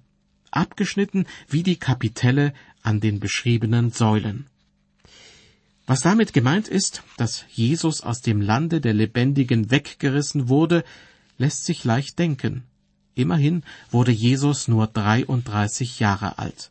Abgeschnitten 0.51 1.25
wie 1.47 1.63
die 1.63 1.77
Kapitelle 1.77 2.53
an 2.81 2.99
den 2.99 3.19
beschriebenen 3.19 3.91
Säulen. 3.91 4.47
Was 5.89 6.01
damit 6.01 6.33
gemeint 6.33 6.67
ist, 6.67 7.01
dass 7.17 7.45
Jesus 7.49 8.01
aus 8.01 8.21
dem 8.21 8.41
Lande 8.41 8.79
der 8.79 8.93
Lebendigen 8.93 9.71
weggerissen 9.71 10.47
wurde, 10.47 10.83
lässt 11.39 11.65
sich 11.65 11.83
leicht 11.83 12.19
denken. 12.19 12.63
Immerhin 13.15 13.63
wurde 13.89 14.11
Jesus 14.11 14.67
nur 14.67 14.85
33 14.85 15.99
Jahre 15.99 16.37
alt. 16.37 16.69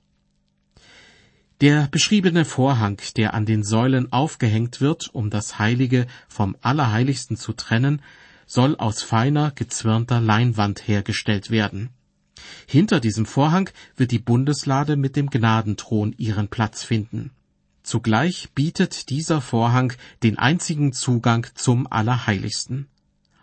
Der 1.60 1.88
beschriebene 1.88 2.44
Vorhang, 2.44 3.02
der 3.16 3.34
an 3.34 3.44
den 3.44 3.64
Säulen 3.64 4.12
aufgehängt 4.12 4.80
wird, 4.80 5.12
um 5.12 5.30
das 5.30 5.58
Heilige 5.58 6.06
vom 6.28 6.54
Allerheiligsten 6.60 7.36
zu 7.36 7.54
trennen, 7.54 8.02
soll 8.46 8.76
aus 8.76 9.02
feiner, 9.02 9.50
gezwirnter 9.50 10.20
Leinwand 10.20 10.86
hergestellt 10.86 11.50
werden. 11.50 11.90
Hinter 12.68 13.00
diesem 13.00 13.26
Vorhang 13.26 13.68
wird 13.96 14.12
die 14.12 14.20
Bundeslade 14.20 14.94
mit 14.94 15.16
dem 15.16 15.28
Gnadenthron 15.28 16.14
ihren 16.18 16.46
Platz 16.46 16.84
finden. 16.84 17.32
Zugleich 17.88 18.50
bietet 18.54 19.08
dieser 19.08 19.40
Vorhang 19.40 19.94
den 20.22 20.38
einzigen 20.38 20.92
Zugang 20.92 21.46
zum 21.54 21.90
Allerheiligsten. 21.90 22.86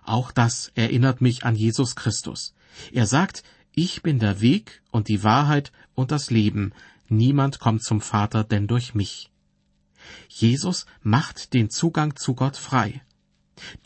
Auch 0.03 0.31
das 0.31 0.71
erinnert 0.75 1.19
mich 1.19 1.45
an 1.45 1.55
Jesus 1.55 1.95
Christus. 1.95 2.53
Er 2.91 3.07
sagt, 3.07 3.41
ich 3.73 4.03
bin 4.03 4.19
der 4.19 4.41
Weg 4.41 4.83
und 4.91 5.07
die 5.07 5.23
Wahrheit 5.23 5.71
und 5.95 6.11
das 6.11 6.29
Leben, 6.29 6.73
Niemand 7.07 7.59
kommt 7.59 7.83
zum 7.83 8.01
Vater 8.01 8.43
denn 8.43 8.67
durch 8.67 8.93
mich. 8.93 9.31
Jesus 10.27 10.85
macht 11.01 11.55
den 11.55 11.71
Zugang 11.71 12.15
zu 12.15 12.35
Gott 12.35 12.55
frei. 12.55 13.01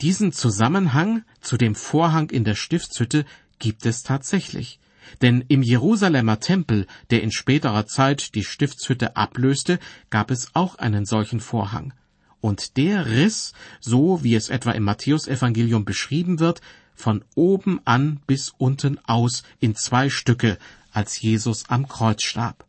Diesen 0.02 0.30
Zusammenhang 0.30 1.24
zu 1.40 1.56
dem 1.56 1.74
Vorhang 1.74 2.28
in 2.28 2.44
der 2.44 2.54
Stiftshütte 2.54 3.24
gibt 3.58 3.86
es 3.86 4.02
tatsächlich. 4.02 4.78
Denn 5.22 5.44
im 5.48 5.62
Jerusalemer 5.62 6.40
Tempel, 6.40 6.86
der 7.10 7.22
in 7.22 7.32
späterer 7.32 7.86
Zeit 7.86 8.34
die 8.34 8.44
Stiftshütte 8.44 9.16
ablöste, 9.16 9.78
gab 10.10 10.30
es 10.30 10.54
auch 10.54 10.76
einen 10.76 11.06
solchen 11.06 11.40
Vorhang. 11.40 11.92
Und 12.40 12.76
der 12.76 13.06
riss, 13.06 13.52
so 13.80 14.24
wie 14.24 14.34
es 14.34 14.48
etwa 14.48 14.72
im 14.72 14.84
Matthäusevangelium 14.84 15.84
beschrieben 15.84 16.40
wird, 16.40 16.60
von 16.94 17.24
oben 17.34 17.80
an 17.84 18.20
bis 18.26 18.52
unten 18.56 18.98
aus 19.04 19.42
in 19.58 19.74
zwei 19.74 20.10
Stücke, 20.10 20.58
als 20.92 21.20
Jesus 21.20 21.68
am 21.68 21.88
Kreuz 21.88 22.22
starb. 22.22 22.66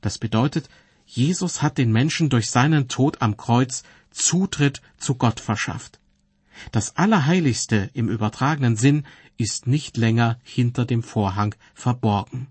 Das 0.00 0.18
bedeutet, 0.18 0.68
Jesus 1.06 1.62
hat 1.62 1.78
den 1.78 1.92
Menschen 1.92 2.28
durch 2.28 2.50
seinen 2.50 2.88
Tod 2.88 3.22
am 3.22 3.36
Kreuz 3.36 3.82
Zutritt 4.10 4.82
zu 4.98 5.14
Gott 5.14 5.40
verschafft. 5.40 6.00
Das 6.72 6.96
Allerheiligste 6.96 7.90
im 7.92 8.08
übertragenen 8.08 8.76
Sinn 8.76 9.06
ist 9.36 9.66
nicht 9.66 9.96
länger 9.96 10.38
hinter 10.42 10.84
dem 10.84 11.02
Vorhang 11.02 11.54
verborgen. 11.74 12.48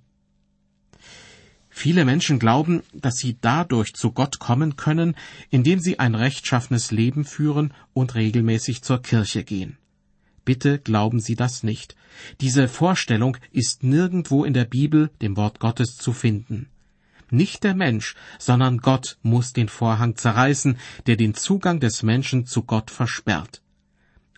Viele 1.70 2.06
Menschen 2.06 2.40
glauben, 2.40 2.84
dass 2.94 3.18
sie 3.18 3.38
dadurch 3.42 3.94
zu 3.96 4.14
Gott 4.14 4.40
kommen 4.40 4.78
können, 4.78 5.16
indem 5.50 5.80
sie 5.80 6.00
ein 6.00 6.16
rechtschaffenes 6.16 6.92
Leben 6.92 7.26
führen 7.26 7.74
und 7.94 8.16
regelmäßig 8.16 8.82
zur 8.82 9.02
Kirche 9.02 9.44
gehen. 9.44 9.78
Bitte 10.46 10.80
glauben 10.80 11.20
Sie 11.20 11.36
das 11.36 11.64
nicht. 11.64 11.96
Diese 12.40 12.68
Vorstellung 12.68 13.36
ist 13.52 13.84
nirgendwo 13.84 14.46
in 14.46 14.54
der 14.54 14.66
Bibel, 14.66 15.10
dem 15.22 15.36
Wort 15.36 15.60
Gottes, 15.60 15.98
zu 15.98 16.14
finden. 16.14 16.70
Nicht 17.32 17.64
der 17.64 17.74
Mensch, 17.74 18.16
sondern 18.38 18.78
Gott 18.78 19.18
muss 19.24 19.52
den 19.52 19.68
Vorhang 19.68 20.16
zerreißen, 20.16 20.78
der 21.08 21.18
den 21.18 21.34
Zugang 21.34 21.80
des 21.80 22.04
Menschen 22.04 22.46
zu 22.46 22.64
Gott 22.64 22.92
versperrt. 22.92 23.64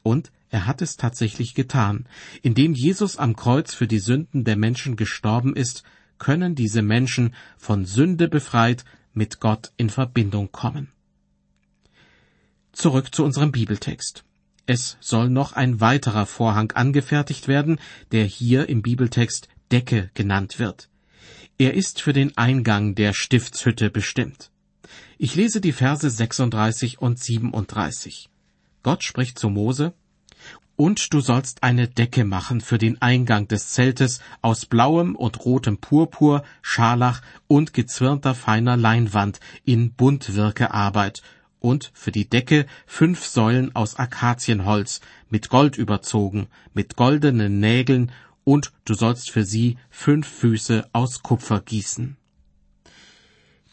Und 0.01 0.31
er 0.49 0.65
hat 0.65 0.81
es 0.81 0.95
tatsächlich 0.95 1.53
getan. 1.53 2.07
Indem 2.41 2.73
Jesus 2.73 3.17
am 3.17 3.35
Kreuz 3.35 3.73
für 3.73 3.87
die 3.87 3.99
Sünden 3.99 4.43
der 4.43 4.55
Menschen 4.55 4.95
gestorben 4.95 5.55
ist, 5.55 5.83
können 6.19 6.55
diese 6.55 6.81
Menschen 6.81 7.35
von 7.57 7.85
Sünde 7.85 8.27
befreit 8.27 8.85
mit 9.13 9.39
Gott 9.39 9.71
in 9.77 9.89
Verbindung 9.89 10.51
kommen. 10.51 10.89
Zurück 12.71 13.13
zu 13.13 13.23
unserem 13.23 13.51
Bibeltext. 13.51 14.23
Es 14.65 14.97
soll 14.99 15.29
noch 15.29 15.53
ein 15.53 15.79
weiterer 15.79 16.25
Vorhang 16.25 16.71
angefertigt 16.73 17.47
werden, 17.47 17.79
der 18.11 18.25
hier 18.25 18.69
im 18.69 18.81
Bibeltext 18.81 19.47
Decke 19.71 20.11
genannt 20.13 20.59
wird. 20.59 20.89
Er 21.57 21.73
ist 21.73 22.01
für 22.01 22.13
den 22.13 22.37
Eingang 22.37 22.93
der 22.93 23.13
Stiftshütte 23.13 23.89
bestimmt. 23.89 24.51
Ich 25.17 25.35
lese 25.35 25.59
die 25.61 25.71
Verse 25.71 26.07
36 26.07 27.01
und 27.01 27.17
37. 27.17 28.29
Gott 28.83 29.03
spricht 29.03 29.39
zu 29.39 29.49
Mose, 29.49 29.93
und 30.77 31.13
du 31.13 31.19
sollst 31.19 31.63
eine 31.63 31.87
Decke 31.89 32.23
machen 32.23 32.61
für 32.61 32.77
den 32.77 33.01
Eingang 33.01 33.47
des 33.47 33.69
Zeltes 33.69 34.21
aus 34.41 34.65
blauem 34.65 35.15
und 35.15 35.43
rotem 35.43 35.79
Purpur, 35.79 36.43
Scharlach 36.61 37.21
und 37.47 37.73
gezwirnter 37.73 38.35
feiner 38.35 38.77
Leinwand 38.77 39.39
in 39.65 39.91
Buntwirkearbeit 39.91 41.23
und 41.59 41.91
für 41.93 42.11
die 42.11 42.29
Decke 42.29 42.67
fünf 42.85 43.25
Säulen 43.25 43.75
aus 43.75 43.95
Akazienholz, 43.95 45.01
mit 45.29 45.49
Gold 45.49 45.77
überzogen, 45.77 46.47
mit 46.73 46.95
goldenen 46.95 47.59
Nägeln 47.59 48.11
und 48.43 48.71
du 48.85 48.93
sollst 48.93 49.31
für 49.31 49.43
sie 49.43 49.77
fünf 49.89 50.27
Füße 50.27 50.87
aus 50.93 51.23
Kupfer 51.23 51.59
gießen. 51.59 52.17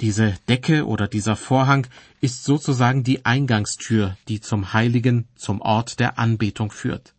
Diese 0.05 0.35
Decke 0.51 0.87
oder 0.87 1.09
dieser 1.09 1.35
Vorhang 1.35 1.87
ist 2.21 2.45
sozusagen 2.45 3.05
die 3.05 3.25
Eingangstür, 3.25 4.19
die 4.29 4.39
zum 4.39 4.75
Heiligen, 4.75 5.27
zum 5.35 5.63
Ort 5.63 5.99
der 5.99 6.19
Anbetung 6.19 6.71
führt. 6.71 7.15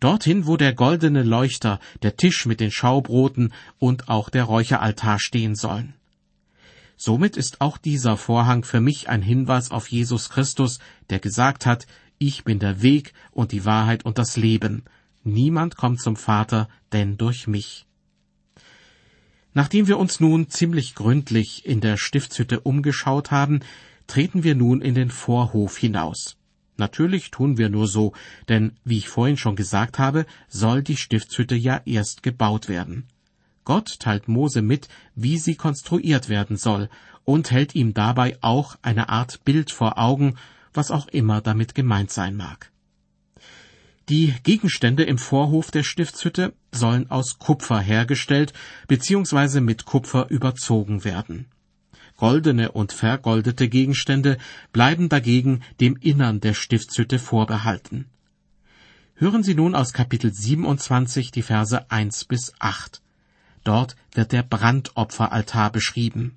Dorthin, 0.00 0.48
wo 0.48 0.56
der 0.56 0.74
goldene 0.74 1.22
Leuchter, 1.22 1.78
der 2.02 2.16
Tisch 2.16 2.46
mit 2.46 2.58
den 2.58 2.72
Schaubroten 2.72 3.52
und 3.78 4.08
auch 4.08 4.28
der 4.28 4.42
Räucheraltar 4.42 5.20
stehen 5.20 5.54
sollen. 5.54 5.94
Somit 6.96 7.36
ist 7.36 7.60
auch 7.60 7.78
dieser 7.78 8.16
Vorhang 8.16 8.64
für 8.64 8.80
mich 8.80 9.08
ein 9.08 9.22
Hinweis 9.22 9.70
auf 9.70 9.86
Jesus 9.86 10.30
Christus, 10.30 10.80
der 11.10 11.20
gesagt 11.20 11.64
hat, 11.64 11.86
ich 12.18 12.42
bin 12.42 12.58
der 12.58 12.82
Weg 12.82 13.12
und 13.30 13.52
die 13.52 13.64
Wahrheit 13.64 14.04
und 14.04 14.18
das 14.18 14.36
Leben, 14.36 14.82
Niemand 15.22 15.76
kommt 15.76 16.00
zum 16.00 16.16
Vater, 16.16 16.68
denn 16.92 17.18
durch 17.18 17.46
mich. 17.46 17.86
Nachdem 19.52 19.88
wir 19.88 19.98
uns 19.98 20.20
nun 20.20 20.48
ziemlich 20.48 20.94
gründlich 20.94 21.66
in 21.66 21.80
der 21.80 21.96
Stiftshütte 21.96 22.60
umgeschaut 22.60 23.30
haben, 23.30 23.60
treten 24.06 24.44
wir 24.44 24.54
nun 24.54 24.80
in 24.80 24.94
den 24.94 25.10
Vorhof 25.10 25.76
hinaus. 25.76 26.36
Natürlich 26.76 27.30
tun 27.30 27.58
wir 27.58 27.68
nur 27.68 27.86
so, 27.86 28.12
denn 28.48 28.72
wie 28.84 28.98
ich 28.98 29.08
vorhin 29.08 29.36
schon 29.36 29.56
gesagt 29.56 29.98
habe, 29.98 30.24
soll 30.48 30.82
die 30.82 30.96
Stiftshütte 30.96 31.54
ja 31.54 31.82
erst 31.84 32.22
gebaut 32.22 32.68
werden. 32.68 33.06
Gott 33.64 33.98
teilt 33.98 34.28
Mose 34.28 34.62
mit, 34.62 34.88
wie 35.14 35.36
sie 35.36 35.56
konstruiert 35.56 36.28
werden 36.28 36.56
soll, 36.56 36.88
und 37.24 37.50
hält 37.50 37.74
ihm 37.74 37.92
dabei 37.92 38.38
auch 38.40 38.76
eine 38.82 39.10
Art 39.10 39.44
Bild 39.44 39.70
vor 39.70 39.98
Augen, 39.98 40.36
was 40.72 40.90
auch 40.90 41.06
immer 41.08 41.40
damit 41.40 41.74
gemeint 41.74 42.10
sein 42.10 42.34
mag. 42.36 42.72
Die 44.10 44.34
Gegenstände 44.42 45.04
im 45.04 45.18
Vorhof 45.18 45.70
der 45.70 45.84
Stiftshütte 45.84 46.52
sollen 46.72 47.08
aus 47.12 47.38
Kupfer 47.38 47.78
hergestellt 47.78 48.52
bzw. 48.88 49.60
mit 49.60 49.84
Kupfer 49.84 50.28
überzogen 50.30 51.04
werden. 51.04 51.46
Goldene 52.16 52.72
und 52.72 52.92
vergoldete 52.92 53.68
Gegenstände 53.68 54.38
bleiben 54.72 55.08
dagegen 55.08 55.62
dem 55.78 55.94
Innern 55.94 56.40
der 56.40 56.54
Stiftshütte 56.54 57.20
vorbehalten. 57.20 58.06
Hören 59.14 59.44
Sie 59.44 59.54
nun 59.54 59.76
aus 59.76 59.92
Kapitel 59.92 60.34
27 60.34 61.30
die 61.30 61.42
Verse 61.42 61.88
1 61.88 62.24
bis 62.24 62.52
8. 62.58 63.00
Dort 63.62 63.94
wird 64.12 64.32
der 64.32 64.42
Brandopferaltar 64.42 65.70
beschrieben. 65.70 66.36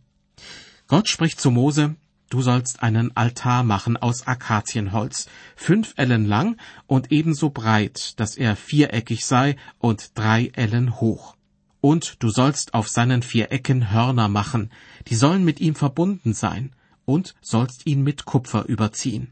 Gott 0.87 1.09
spricht 1.09 1.41
zu 1.41 1.49
Mose, 1.49 1.95
Du 2.33 2.41
sollst 2.41 2.81
einen 2.81 3.15
Altar 3.15 3.61
machen 3.61 3.95
aus 3.95 4.25
Akazienholz, 4.25 5.27
fünf 5.55 5.93
Ellen 5.97 6.25
lang 6.25 6.57
und 6.87 7.11
ebenso 7.11 7.51
breit, 7.51 8.19
dass 8.19 8.35
er 8.37 8.55
viereckig 8.55 9.27
sei 9.27 9.55
und 9.77 10.17
drei 10.17 10.49
Ellen 10.55 10.99
hoch. 10.99 11.35
Und 11.79 12.23
du 12.23 12.31
sollst 12.31 12.73
auf 12.73 12.89
seinen 12.89 13.21
vier 13.21 13.51
Ecken 13.51 13.91
Hörner 13.91 14.29
machen, 14.29 14.71
die 15.09 15.13
sollen 15.13 15.45
mit 15.45 15.61
ihm 15.61 15.75
verbunden 15.75 16.33
sein, 16.33 16.71
und 17.05 17.35
sollst 17.39 17.85
ihn 17.85 18.01
mit 18.01 18.25
Kupfer 18.25 18.65
überziehen. 18.65 19.31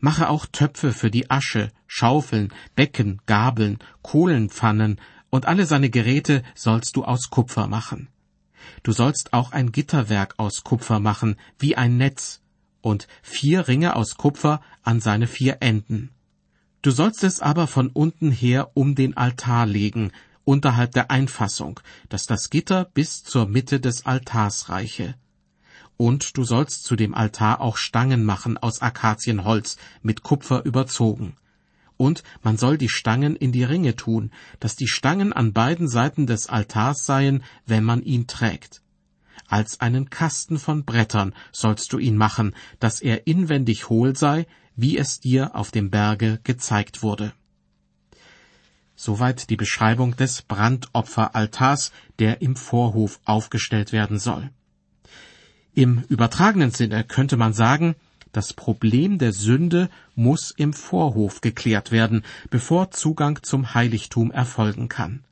Mache 0.00 0.30
auch 0.30 0.46
Töpfe 0.46 0.94
für 0.94 1.10
die 1.10 1.30
Asche, 1.30 1.70
Schaufeln, 1.86 2.50
Becken, 2.74 3.20
Gabeln, 3.26 3.78
Kohlenpfannen, 4.00 4.98
und 5.28 5.44
alle 5.44 5.66
seine 5.66 5.90
Geräte 5.90 6.42
sollst 6.54 6.96
du 6.96 7.04
aus 7.04 7.28
Kupfer 7.28 7.66
machen. 7.66 8.08
Du 8.82 8.92
sollst 8.92 9.32
auch 9.32 9.52
ein 9.52 9.72
Gitterwerk 9.72 10.34
aus 10.38 10.64
Kupfer 10.64 11.00
machen, 11.00 11.36
wie 11.58 11.76
ein 11.76 11.96
Netz, 11.96 12.40
und 12.80 13.08
vier 13.22 13.66
Ringe 13.68 13.96
aus 13.96 14.16
Kupfer 14.16 14.60
an 14.82 15.00
seine 15.00 15.26
vier 15.26 15.58
Enden. 15.60 16.10
Du 16.82 16.90
sollst 16.90 17.24
es 17.24 17.40
aber 17.40 17.66
von 17.66 17.88
unten 17.88 18.30
her 18.30 18.70
um 18.74 18.94
den 18.94 19.16
Altar 19.16 19.66
legen, 19.66 20.12
unterhalb 20.44 20.92
der 20.92 21.10
Einfassung, 21.10 21.80
dass 22.08 22.26
das 22.26 22.48
Gitter 22.50 22.84
bis 22.84 23.24
zur 23.24 23.48
Mitte 23.48 23.80
des 23.80 24.06
Altars 24.06 24.68
reiche. 24.68 25.14
Und 25.96 26.36
du 26.36 26.44
sollst 26.44 26.84
zu 26.84 26.94
dem 26.94 27.14
Altar 27.14 27.60
auch 27.60 27.76
Stangen 27.76 28.24
machen 28.24 28.56
aus 28.56 28.82
Akazienholz, 28.82 29.78
mit 30.02 30.22
Kupfer 30.22 30.64
überzogen 30.64 31.36
und 31.96 32.22
man 32.42 32.56
soll 32.56 32.78
die 32.78 32.88
Stangen 32.88 33.36
in 33.36 33.52
die 33.52 33.64
Ringe 33.64 33.96
tun, 33.96 34.30
dass 34.60 34.76
die 34.76 34.88
Stangen 34.88 35.32
an 35.32 35.52
beiden 35.52 35.88
Seiten 35.88 36.26
des 36.26 36.48
Altars 36.48 37.06
seien, 37.06 37.42
wenn 37.66 37.84
man 37.84 38.02
ihn 38.02 38.26
trägt. 38.26 38.82
Als 39.48 39.80
einen 39.80 40.10
Kasten 40.10 40.58
von 40.58 40.84
Brettern 40.84 41.34
sollst 41.52 41.92
du 41.92 41.98
ihn 41.98 42.16
machen, 42.16 42.54
dass 42.80 43.00
er 43.00 43.26
inwendig 43.26 43.88
hohl 43.88 44.16
sei, 44.16 44.46
wie 44.74 44.98
es 44.98 45.20
dir 45.20 45.54
auf 45.54 45.70
dem 45.70 45.90
Berge 45.90 46.40
gezeigt 46.42 47.02
wurde. 47.02 47.32
Soweit 48.96 49.50
die 49.50 49.56
Beschreibung 49.56 50.16
des 50.16 50.42
Brandopferaltars, 50.42 51.92
der 52.18 52.42
im 52.42 52.56
Vorhof 52.56 53.20
aufgestellt 53.24 53.92
werden 53.92 54.18
soll. 54.18 54.50
Im 55.74 56.02
übertragenen 56.08 56.70
Sinne 56.70 57.04
könnte 57.04 57.36
man 57.36 57.52
sagen, 57.52 57.94
das 58.36 58.52
Problem 58.52 59.18
der 59.18 59.32
Sünde 59.32 59.88
muss 60.14 60.50
im 60.50 60.74
Vorhof 60.74 61.40
geklärt 61.40 61.90
werden, 61.90 62.22
bevor 62.50 62.90
Zugang 62.90 63.42
zum 63.42 63.72
Heiligtum 63.74 64.30
erfolgen 64.30 64.88
kann. 64.88 65.24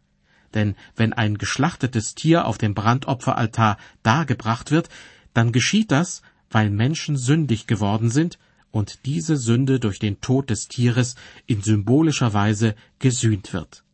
Denn 0.54 0.74
wenn 0.96 1.12
ein 1.12 1.36
geschlachtetes 1.36 2.14
Tier 2.14 2.46
auf 2.46 2.56
dem 2.56 2.74
Brandopferaltar 2.74 3.76
dargebracht 4.02 4.70
wird, 4.70 4.88
dann 5.34 5.52
geschieht 5.52 5.92
das, 5.92 6.22
weil 6.50 6.70
Menschen 6.70 7.18
sündig 7.18 7.66
geworden 7.66 8.10
sind 8.10 8.38
und 8.70 9.04
diese 9.04 9.36
Sünde 9.36 9.80
durch 9.80 9.98
den 9.98 10.20
Tod 10.20 10.48
des 10.48 10.68
Tieres 10.68 11.14
in 11.46 11.60
symbolischer 11.60 12.32
Weise 12.32 12.74
gesühnt 13.00 13.52
wird. 13.52 13.84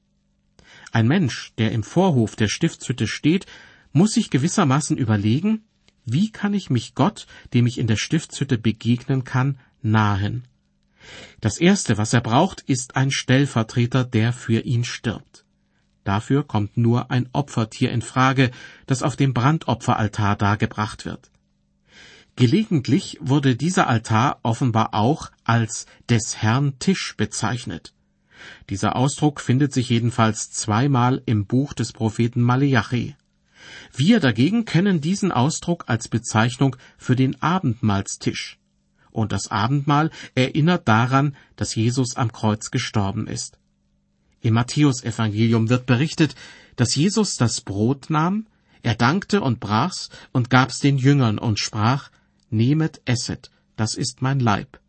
Ein 0.92 1.08
Mensch, 1.08 1.52
der 1.58 1.72
im 1.72 1.82
Vorhof 1.82 2.36
der 2.36 2.48
Stiftshütte 2.48 3.08
steht, 3.08 3.46
muss 3.92 4.12
sich 4.12 4.30
gewissermaßen 4.30 4.96
überlegen, 4.96 5.64
wie 6.12 6.30
kann 6.30 6.54
ich 6.54 6.70
mich 6.70 6.94
Gott, 6.94 7.26
dem 7.54 7.66
ich 7.66 7.78
in 7.78 7.86
der 7.86 7.96
Stiftshütte 7.96 8.58
begegnen 8.58 9.24
kann, 9.24 9.58
nahen? 9.82 10.44
Das 11.40 11.58
Erste, 11.58 11.98
was 11.98 12.12
er 12.12 12.20
braucht, 12.20 12.60
ist 12.60 12.96
ein 12.96 13.10
Stellvertreter, 13.10 14.04
der 14.04 14.32
für 14.32 14.60
ihn 14.60 14.84
stirbt. 14.84 15.44
Dafür 16.04 16.44
kommt 16.44 16.76
nur 16.76 17.10
ein 17.10 17.28
Opfertier 17.32 17.92
in 17.92 18.02
Frage, 18.02 18.50
das 18.86 19.02
auf 19.02 19.16
dem 19.16 19.34
Brandopferaltar 19.34 20.36
dargebracht 20.36 21.04
wird. 21.04 21.30
Gelegentlich 22.36 23.18
wurde 23.20 23.56
dieser 23.56 23.86
Altar 23.86 24.40
offenbar 24.42 24.94
auch 24.94 25.30
als 25.44 25.86
des 26.08 26.38
Herrn 26.38 26.78
Tisch 26.78 27.14
bezeichnet. 27.16 27.92
Dieser 28.70 28.96
Ausdruck 28.96 29.40
findet 29.40 29.74
sich 29.74 29.90
jedenfalls 29.90 30.50
zweimal 30.50 31.22
im 31.26 31.46
Buch 31.46 31.74
des 31.74 31.92
Propheten 31.92 32.40
Maleachi. 32.40 33.14
Wir 33.94 34.20
dagegen 34.20 34.64
kennen 34.64 35.00
diesen 35.00 35.32
Ausdruck 35.32 35.84
als 35.86 36.08
Bezeichnung 36.08 36.76
für 36.96 37.16
den 37.16 37.40
Abendmahlstisch. 37.42 38.58
Und 39.10 39.32
das 39.32 39.50
Abendmahl 39.50 40.10
erinnert 40.34 40.86
daran, 40.86 41.36
dass 41.56 41.74
Jesus 41.74 42.16
am 42.16 42.32
Kreuz 42.32 42.70
gestorben 42.70 43.26
ist. 43.26 43.58
Im 44.40 44.54
Matthäusevangelium 44.54 45.68
wird 45.68 45.86
berichtet, 45.86 46.34
dass 46.76 46.94
Jesus 46.94 47.34
das 47.34 47.60
Brot 47.60 48.08
nahm, 48.08 48.46
er 48.82 48.94
dankte 48.94 49.42
und 49.42 49.60
brach's 49.60 50.08
und 50.32 50.48
gab's 50.48 50.78
den 50.78 50.96
Jüngern 50.96 51.38
und 51.38 51.58
sprach, 51.58 52.10
Nehmet, 52.48 53.00
esset, 53.04 53.50
das 53.76 53.94
ist 53.94 54.22
mein 54.22 54.40
Leib. 54.40 54.80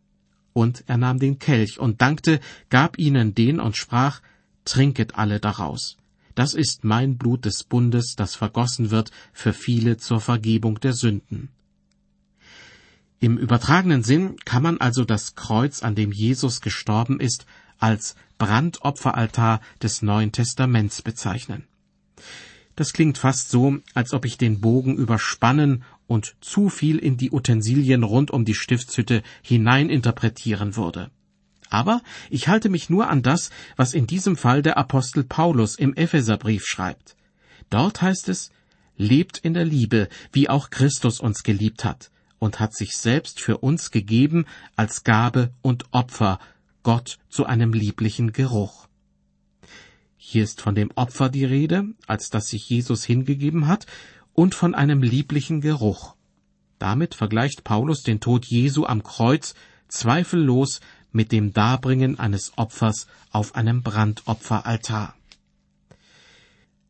Und 0.52 0.84
er 0.86 0.96
nahm 0.96 1.18
den 1.18 1.38
Kelch 1.38 1.78
und 1.78 2.00
dankte, 2.00 2.40
gab 2.70 2.98
ihnen 2.98 3.34
den 3.34 3.60
und 3.60 3.76
sprach, 3.76 4.20
Trinket 4.64 5.16
alle 5.16 5.40
daraus. 5.40 5.96
Das 6.34 6.54
ist 6.54 6.84
mein 6.84 7.18
Blut 7.18 7.44
des 7.44 7.64
Bundes, 7.64 8.14
das 8.16 8.34
vergossen 8.34 8.90
wird 8.90 9.10
für 9.32 9.52
viele 9.52 9.96
zur 9.96 10.20
Vergebung 10.20 10.80
der 10.80 10.92
Sünden. 10.92 11.50
Im 13.20 13.38
übertragenen 13.38 14.02
Sinn 14.02 14.36
kann 14.44 14.62
man 14.62 14.78
also 14.78 15.04
das 15.04 15.34
Kreuz, 15.34 15.82
an 15.82 15.94
dem 15.94 16.10
Jesus 16.10 16.60
gestorben 16.60 17.20
ist, 17.20 17.46
als 17.78 18.16
Brandopferaltar 18.38 19.60
des 19.80 20.02
Neuen 20.02 20.32
Testaments 20.32 21.02
bezeichnen. 21.02 21.64
Das 22.74 22.92
klingt 22.92 23.18
fast 23.18 23.50
so, 23.50 23.78
als 23.94 24.12
ob 24.12 24.24
ich 24.24 24.38
den 24.38 24.60
Bogen 24.60 24.96
überspannen 24.96 25.84
und 26.06 26.34
zu 26.40 26.68
viel 26.68 26.98
in 26.98 27.16
die 27.16 27.30
Utensilien 27.30 28.02
rund 28.02 28.30
um 28.30 28.44
die 28.44 28.54
Stiftshütte 28.54 29.22
hineininterpretieren 29.42 30.74
würde. 30.74 31.10
Aber 31.72 32.02
ich 32.28 32.48
halte 32.48 32.68
mich 32.68 32.90
nur 32.90 33.08
an 33.08 33.22
das, 33.22 33.48
was 33.76 33.94
in 33.94 34.06
diesem 34.06 34.36
Fall 34.36 34.60
der 34.60 34.76
Apostel 34.76 35.24
Paulus 35.24 35.74
im 35.74 35.94
Epheserbrief 35.94 36.66
schreibt. 36.66 37.16
Dort 37.70 38.02
heißt 38.02 38.28
es, 38.28 38.50
lebt 38.98 39.38
in 39.38 39.54
der 39.54 39.64
Liebe, 39.64 40.10
wie 40.32 40.50
auch 40.50 40.68
Christus 40.68 41.18
uns 41.18 41.44
geliebt 41.44 41.86
hat 41.86 42.10
und 42.38 42.60
hat 42.60 42.74
sich 42.74 42.98
selbst 42.98 43.40
für 43.40 43.56
uns 43.56 43.90
gegeben 43.90 44.44
als 44.76 45.02
Gabe 45.02 45.54
und 45.62 45.86
Opfer, 45.92 46.40
Gott 46.82 47.16
zu 47.30 47.46
einem 47.46 47.72
lieblichen 47.72 48.34
Geruch. 48.34 48.86
Hier 50.18 50.44
ist 50.44 50.60
von 50.60 50.74
dem 50.74 50.90
Opfer 50.94 51.30
die 51.30 51.46
Rede, 51.46 51.84
als 52.06 52.28
das 52.28 52.48
sich 52.48 52.68
Jesus 52.68 53.04
hingegeben 53.04 53.66
hat, 53.66 53.86
und 54.34 54.54
von 54.54 54.74
einem 54.74 55.02
lieblichen 55.02 55.62
Geruch. 55.62 56.16
Damit 56.78 57.14
vergleicht 57.14 57.64
Paulus 57.64 58.02
den 58.02 58.20
Tod 58.20 58.44
Jesu 58.44 58.84
am 58.84 59.02
Kreuz 59.02 59.54
zweifellos 59.88 60.80
mit 61.12 61.32
dem 61.32 61.52
Darbringen 61.52 62.18
eines 62.18 62.52
Opfers 62.56 63.06
auf 63.30 63.54
einem 63.54 63.82
Brandopferaltar. 63.82 65.14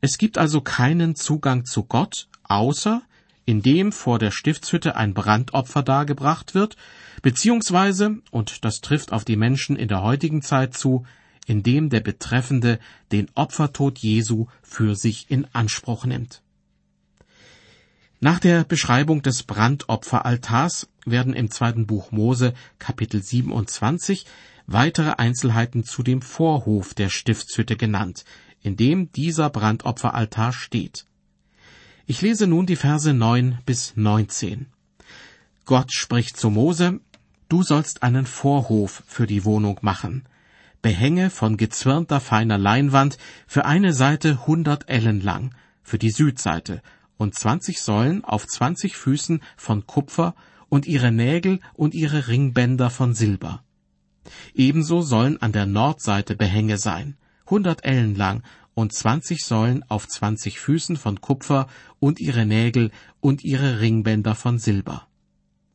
Es 0.01 0.19
gibt 0.19 0.39
also 0.39 0.61
keinen 0.61 1.15
Zugang 1.15 1.65
zu 1.65 1.85
Gott, 1.85 2.29
außer 2.45 3.03
indem 3.45 3.93
vor 3.93 4.19
der 4.19 4.31
Stiftshütte 4.31 4.97
ein 4.97 5.15
Brandopfer 5.15 5.83
dargebracht 5.83 6.55
wird, 6.55 6.77
beziehungsweise, 7.23 8.19
und 8.31 8.65
das 8.65 8.81
trifft 8.81 9.13
auf 9.13 9.25
die 9.25 9.37
Menschen 9.37 9.77
in 9.77 9.89
der 9.89 10.03
heutigen 10.03 10.43
Zeit 10.43 10.75
zu, 10.75 11.05
indem 11.47 11.91
der 11.91 12.01
Betreffende 12.01 12.79
den 13.11 13.29
Opfertod 13.35 13.99
Jesu 13.99 14.47
für 14.63 14.95
sich 14.95 15.31
in 15.31 15.47
Anspruch 15.53 16.05
nimmt. 16.05 16.43
Nach 18.21 18.39
der 18.39 18.63
Beschreibung 18.63 19.23
des 19.23 19.43
Brandopferaltars 19.43 20.89
werden 21.05 21.35
im 21.35 21.51
zweiten 21.51 21.87
Buch 21.87 22.11
Mose 22.13 22.55
Kapitel 22.79 23.23
27 23.23 24.27
weitere 24.67 25.13
Einzelheiten 25.13 25.85
zu 25.85 26.03
dem 26.03 26.23
Vorhof 26.23 26.95
der 26.95 27.09
Stiftshütte 27.09 27.77
genannt, 27.77 28.25
in 28.61 28.77
dem 28.77 29.11
dieser 29.13 29.51
Brandopferaltar 29.51 30.53
steht. 30.53 31.07
Ich 32.07 32.21
lese 32.21 32.47
nun 32.47 32.67
die 32.67 32.77
Verse 32.77 33.13
9 33.13 33.59
bis 33.67 33.97
19. 33.97 34.67
Gott 35.65 35.93
spricht 35.93 36.37
zu 36.37 36.51
Mose, 36.51 37.01
Du 37.49 37.63
sollst 37.63 38.03
einen 38.03 38.25
Vorhof 38.25 39.03
für 39.07 39.27
die 39.27 39.45
Wohnung 39.45 39.79
machen. 39.83 40.25
Behänge 40.81 41.29
von 41.29 41.59
gezwirnter 41.59 42.19
feiner 42.19 42.57
Leinwand 42.57 43.19
für 43.47 43.67
eine 43.67 43.93
Seite 43.93 44.47
hundert 44.47 44.89
Ellen 44.89 45.21
lang, 45.21 45.55
für 45.83 45.99
die 45.99 46.11
Südseite 46.11 46.83
und 47.19 47.35
zwanzig 47.35 47.83
Säulen 47.83 48.25
auf 48.25 48.47
zwanzig 48.47 48.97
Füßen 48.97 49.43
von 49.57 49.87
Kupfer 49.87 50.35
und 50.73 50.87
ihre 50.87 51.13
Nägel 51.13 51.61
und 51.75 51.93
ihre 51.93 52.29
Ringbänder 52.29 52.89
von 52.89 53.13
Silber. 53.13 53.63
Ebenso 54.55 55.03
sollen 55.03 55.37
an 55.43 55.53
der 55.53 55.67
Nordseite 55.67 56.35
Behänge 56.35 56.79
sein, 56.79 57.19
hundert 57.45 57.85
Ellen 57.85 58.15
lang 58.15 58.43
und 58.73 58.95
zwanzig 58.95 59.45
Säulen 59.45 59.85
auf 59.91 60.09
zwanzig 60.09 60.61
Füßen 60.61 60.97
von 60.97 61.21
Kupfer 61.21 61.67
und 62.01 62.21
ihre 62.21 62.47
Nägel 62.47 62.91
und 63.21 63.45
ihre 63.45 63.81
Ringbänder 63.81 64.35
von 64.35 64.59
Silber. 64.59 65.09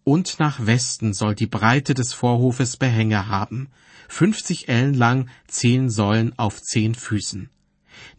Und 0.04 0.40
nach 0.40 0.66
Westen 0.66 1.14
soll 1.14 1.36
die 1.36 1.46
Breite 1.46 1.94
des 1.94 2.14
Vorhofes 2.14 2.78
Behänge 2.78 3.28
haben, 3.28 3.70
fünfzig 4.08 4.68
Ellen 4.68 4.96
lang, 4.96 5.30
zehn 5.46 5.92
Säulen 5.92 6.34
auf 6.40 6.60
zehn 6.60 6.96
Füßen. 6.96 7.52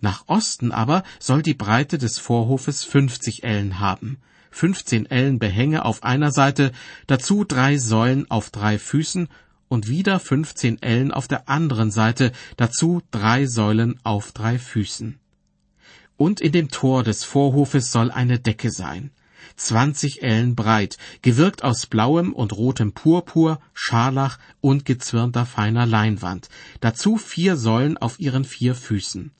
Nach 0.01 0.29
Osten 0.29 0.71
aber 0.71 1.03
soll 1.19 1.43
die 1.43 1.55
Breite 1.55 1.99
des 1.99 2.21
Vorhofes 2.21 2.85
fünfzig 2.85 3.43
Ellen 3.43 3.81
haben, 3.81 4.19
fünfzehn 4.51 5.07
Ellen 5.07 5.39
Behänge 5.39 5.85
auf 5.85 6.03
einer 6.03 6.31
Seite, 6.31 6.73
dazu 7.07 7.45
drei 7.45 7.77
Säulen 7.79 8.31
auf 8.31 8.51
drei 8.51 8.79
Füßen 8.79 9.29
und 9.69 9.89
wieder 9.89 10.19
fünfzehn 10.19 10.81
Ellen 10.81 11.13
auf 11.13 11.29
der 11.29 11.49
anderen 11.49 11.91
Seite, 11.91 12.33
dazu 12.57 13.03
drei 13.11 13.47
Säulen 13.47 14.01
auf 14.03 14.33
drei 14.33 14.59
Füßen. 14.59 15.19
Und 16.17 16.41
in 16.41 16.53
dem 16.53 16.71
Tor 16.71 17.05
des 17.05 17.25
Vorhofes 17.25 17.93
soll 17.93 18.11
eine 18.11 18.39
Decke 18.39 18.71
sein, 18.71 19.11
zwanzig 19.57 20.23
Ellen 20.23 20.57
breit, 20.57 20.99
gewirkt 21.23 21.63
aus 21.63 21.87
blauem 21.87 22.33
und 22.33 22.57
rotem 22.57 22.93
Purpur, 22.93 23.61
Scharlach 23.75 24.39
und 24.61 24.85
gezwirnter 24.85 25.47
feiner 25.47 25.87
Leinwand, 25.87 26.49
dazu 26.81 27.17
vier 27.17 27.57
Säulen 27.57 27.99
auf 27.99 28.19
ihren 28.19 28.45
vier 28.45 28.75
Füßen. 28.75 29.33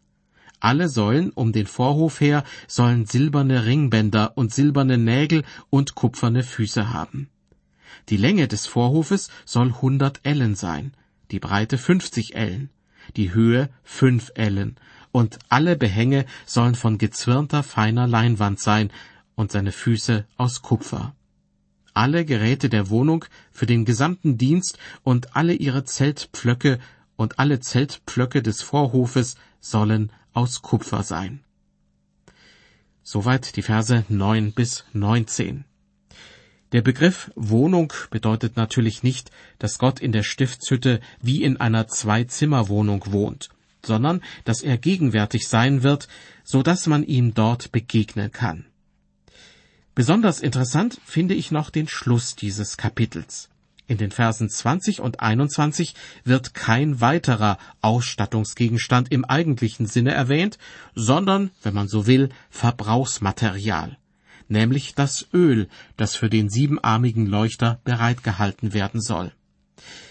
Alle 0.61 0.89
Säulen 0.89 1.31
um 1.31 1.53
den 1.53 1.67
Vorhof 1.67 2.21
her 2.21 2.43
sollen 2.67 3.07
silberne 3.07 3.65
Ringbänder 3.65 4.37
und 4.37 4.53
silberne 4.53 4.99
Nägel 4.99 5.45
und 5.71 5.95
kupferne 5.95 6.43
Füße 6.43 6.93
haben. 6.93 7.29
Die 8.09 8.17
Länge 8.17 8.49
des 8.49 8.67
Vorhofes 8.67 9.31
soll 9.45 9.73
hundert 9.73 10.21
Ellen 10.25 10.55
sein, 10.55 10.93
die 11.31 11.39
Breite 11.39 11.79
fünfzig 11.79 12.35
Ellen, 12.35 12.71
die 13.17 13.33
Höhe 13.35 13.69
fünf 13.85 14.33
Ellen, 14.35 14.77
und 15.13 15.39
alle 15.49 15.77
Behänge 15.77 16.27
sollen 16.45 16.75
von 16.75 16.99
gezwirnter 16.99 17.63
feiner 17.63 18.07
Leinwand 18.07 18.61
sein 18.61 18.91
und 19.37 19.53
seine 19.53 19.73
Füße 19.73 20.27
aus 20.37 20.63
Kupfer. 20.63 21.15
Alle 21.95 22.25
Geräte 22.25 22.69
der 22.69 22.91
Wohnung 22.91 23.25
für 23.51 23.67
den 23.67 23.85
gesamten 23.85 24.39
Dienst 24.39 24.79
und 25.03 25.37
alle 25.37 25.55
ihre 25.55 25.85
Zeltpflöcke 25.85 26.79
und 27.17 27.39
alle 27.39 27.61
Zeltpflöcke 27.61 28.43
des 28.43 28.63
Vorhofes 28.63 29.37
sollen 29.61 30.13
aus 30.33 30.63
Kupfer 30.63 31.03
sein. 31.03 31.45
Soweit 33.03 33.57
die 33.57 33.63
Verse 33.63 34.05
neun 34.09 34.53
bis 34.53 34.85
neunzehn. 34.93 35.65
Der 36.73 36.83
Begriff 36.83 37.31
Wohnung 37.35 37.93
bedeutet 38.11 38.57
natürlich 38.57 39.03
nicht, 39.03 39.31
dass 39.59 39.79
Gott 39.79 40.01
in 40.01 40.13
der 40.13 40.23
Stiftshütte 40.23 41.01
wie 41.23 41.43
in 41.43 41.57
einer 41.57 41.89
Zwei-Zimmer-Wohnung 41.89 43.05
wohnt, 43.11 43.49
sondern 43.83 44.23
dass 44.45 44.61
er 44.61 44.77
gegenwärtig 44.77 45.49
sein 45.49 45.83
wird, 45.83 46.09
so 46.45 46.63
dass 46.63 46.87
man 46.87 47.05
ihm 47.05 47.33
dort 47.33 47.73
begegnen 47.73 48.31
kann. 48.33 48.67
Besonders 49.95 50.41
interessant 50.41 51.01
finde 51.05 51.35
ich 51.35 51.51
noch 51.51 51.71
den 51.71 51.89
Schluss 51.89 52.37
dieses 52.37 52.77
Kapitels. 52.77 53.49
In 53.89 53.99
den 53.99 54.13
Versen 54.13 54.49
20 54.49 55.01
und 55.01 55.19
21 55.21 55.95
wird 56.23 56.55
kein 56.55 57.01
weiterer 57.01 57.59
Ausstattungsgegenstand 57.81 59.11
im 59.11 59.25
eigentlichen 59.25 59.87
Sinne 59.87 60.13
erwähnt, 60.13 60.59
sondern, 60.95 61.51
wenn 61.63 61.75
man 61.75 61.89
so 61.89 62.07
will, 62.07 62.29
Verbrauchsmaterial 62.51 63.99
nämlich 64.49 64.95
das 64.95 65.27
Öl, 65.33 65.69
das 65.97 66.17
für 66.17 66.31
den 66.31 66.49
siebenarmigen 66.49 67.27
Leuchter 67.27 67.81
bereitgehalten 67.85 68.73
werden 68.73 69.01
soll. 69.01 69.33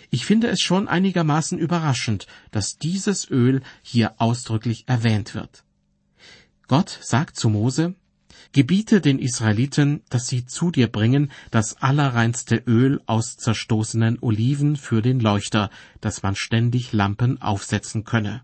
Ich 0.09 0.25
finde 0.25 0.47
es 0.47 0.61
schon 0.61 0.87
einigermaßen 0.87 1.57
überraschend, 1.57 2.27
dass 2.51 2.77
dieses 2.77 3.29
Öl 3.29 3.61
hier 3.81 4.15
ausdrücklich 4.19 4.87
erwähnt 4.87 5.35
wird. 5.35 5.63
Gott 6.67 6.97
sagt 7.01 7.37
zu 7.37 7.49
Mose, 7.49 7.95
Gebiete 8.57 9.01
den 9.01 9.19
Israeliten, 9.19 10.01
dass 10.09 10.25
sie 10.25 10.47
zu 10.47 10.71
dir 10.71 10.87
bringen 10.87 11.31
das 11.51 11.79
allerreinste 11.79 12.55
Öl 12.65 12.99
aus 13.05 13.37
zerstoßenen 13.37 14.17
Oliven 14.19 14.77
für 14.77 15.03
den 15.03 15.19
Leuchter, 15.19 15.69
dass 16.01 16.23
man 16.23 16.35
ständig 16.35 16.91
Lampen 16.91 17.39
aufsetzen 17.39 18.03
könne. 18.03 18.41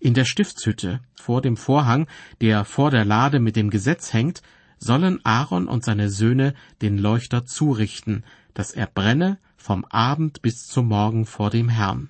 In 0.00 0.12
der 0.14 0.24
Stiftshütte, 0.24 1.02
vor 1.14 1.40
dem 1.40 1.56
Vorhang, 1.56 2.08
der 2.40 2.64
vor 2.64 2.90
der 2.90 3.04
Lade 3.04 3.38
mit 3.38 3.54
dem 3.54 3.70
Gesetz 3.70 4.12
hängt, 4.12 4.42
sollen 4.76 5.24
Aaron 5.24 5.68
und 5.68 5.84
seine 5.84 6.10
Söhne 6.10 6.52
den 6.82 6.98
Leuchter 6.98 7.46
zurichten, 7.46 8.24
dass 8.54 8.72
er 8.72 8.88
brenne 8.88 9.38
vom 9.56 9.84
Abend 9.84 10.42
bis 10.42 10.66
zum 10.66 10.88
Morgen 10.88 11.26
vor 11.26 11.50
dem 11.50 11.68
Herrn. 11.68 12.08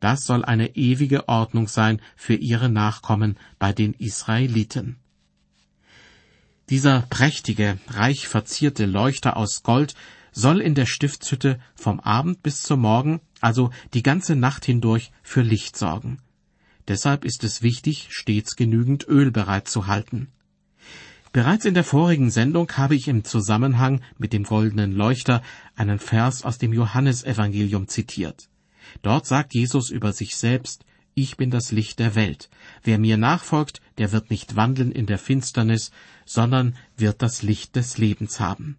Das 0.00 0.26
soll 0.26 0.44
eine 0.44 0.76
ewige 0.76 1.30
Ordnung 1.30 1.66
sein 1.66 2.02
für 2.14 2.34
ihre 2.34 2.68
Nachkommen 2.68 3.38
bei 3.58 3.72
den 3.72 3.94
Israeliten. 3.94 4.98
Dieser 6.72 7.02
prächtige, 7.10 7.76
reich 7.88 8.28
verzierte 8.28 8.86
Leuchter 8.86 9.36
aus 9.36 9.62
Gold 9.62 9.94
soll 10.32 10.58
in 10.62 10.74
der 10.74 10.86
Stiftshütte 10.86 11.60
vom 11.74 12.00
Abend 12.00 12.42
bis 12.42 12.62
zum 12.62 12.80
Morgen, 12.80 13.20
also 13.42 13.68
die 13.92 14.02
ganze 14.02 14.36
Nacht 14.36 14.64
hindurch, 14.64 15.12
für 15.22 15.42
Licht 15.42 15.76
sorgen. 15.76 16.22
Deshalb 16.88 17.26
ist 17.26 17.44
es 17.44 17.60
wichtig, 17.60 18.06
stets 18.08 18.56
genügend 18.56 19.06
Öl 19.06 19.30
bereitzuhalten. 19.30 20.28
Bereits 21.34 21.66
in 21.66 21.74
der 21.74 21.84
vorigen 21.84 22.30
Sendung 22.30 22.72
habe 22.72 22.94
ich 22.94 23.06
im 23.06 23.22
Zusammenhang 23.22 24.00
mit 24.16 24.32
dem 24.32 24.44
goldenen 24.44 24.92
Leuchter 24.92 25.42
einen 25.76 25.98
Vers 25.98 26.42
aus 26.42 26.56
dem 26.56 26.72
Johannesevangelium 26.72 27.86
zitiert. 27.86 28.48
Dort 29.02 29.26
sagt 29.26 29.52
Jesus 29.52 29.90
über 29.90 30.14
sich 30.14 30.36
selbst, 30.36 30.86
ich 31.14 31.36
bin 31.36 31.50
das 31.50 31.72
Licht 31.72 31.98
der 31.98 32.14
Welt. 32.14 32.50
Wer 32.82 32.98
mir 32.98 33.16
nachfolgt, 33.16 33.80
der 33.98 34.12
wird 34.12 34.30
nicht 34.30 34.56
wandeln 34.56 34.92
in 34.92 35.06
der 35.06 35.18
Finsternis, 35.18 35.90
sondern 36.24 36.76
wird 36.96 37.22
das 37.22 37.42
Licht 37.42 37.76
des 37.76 37.98
Lebens 37.98 38.40
haben. 38.40 38.78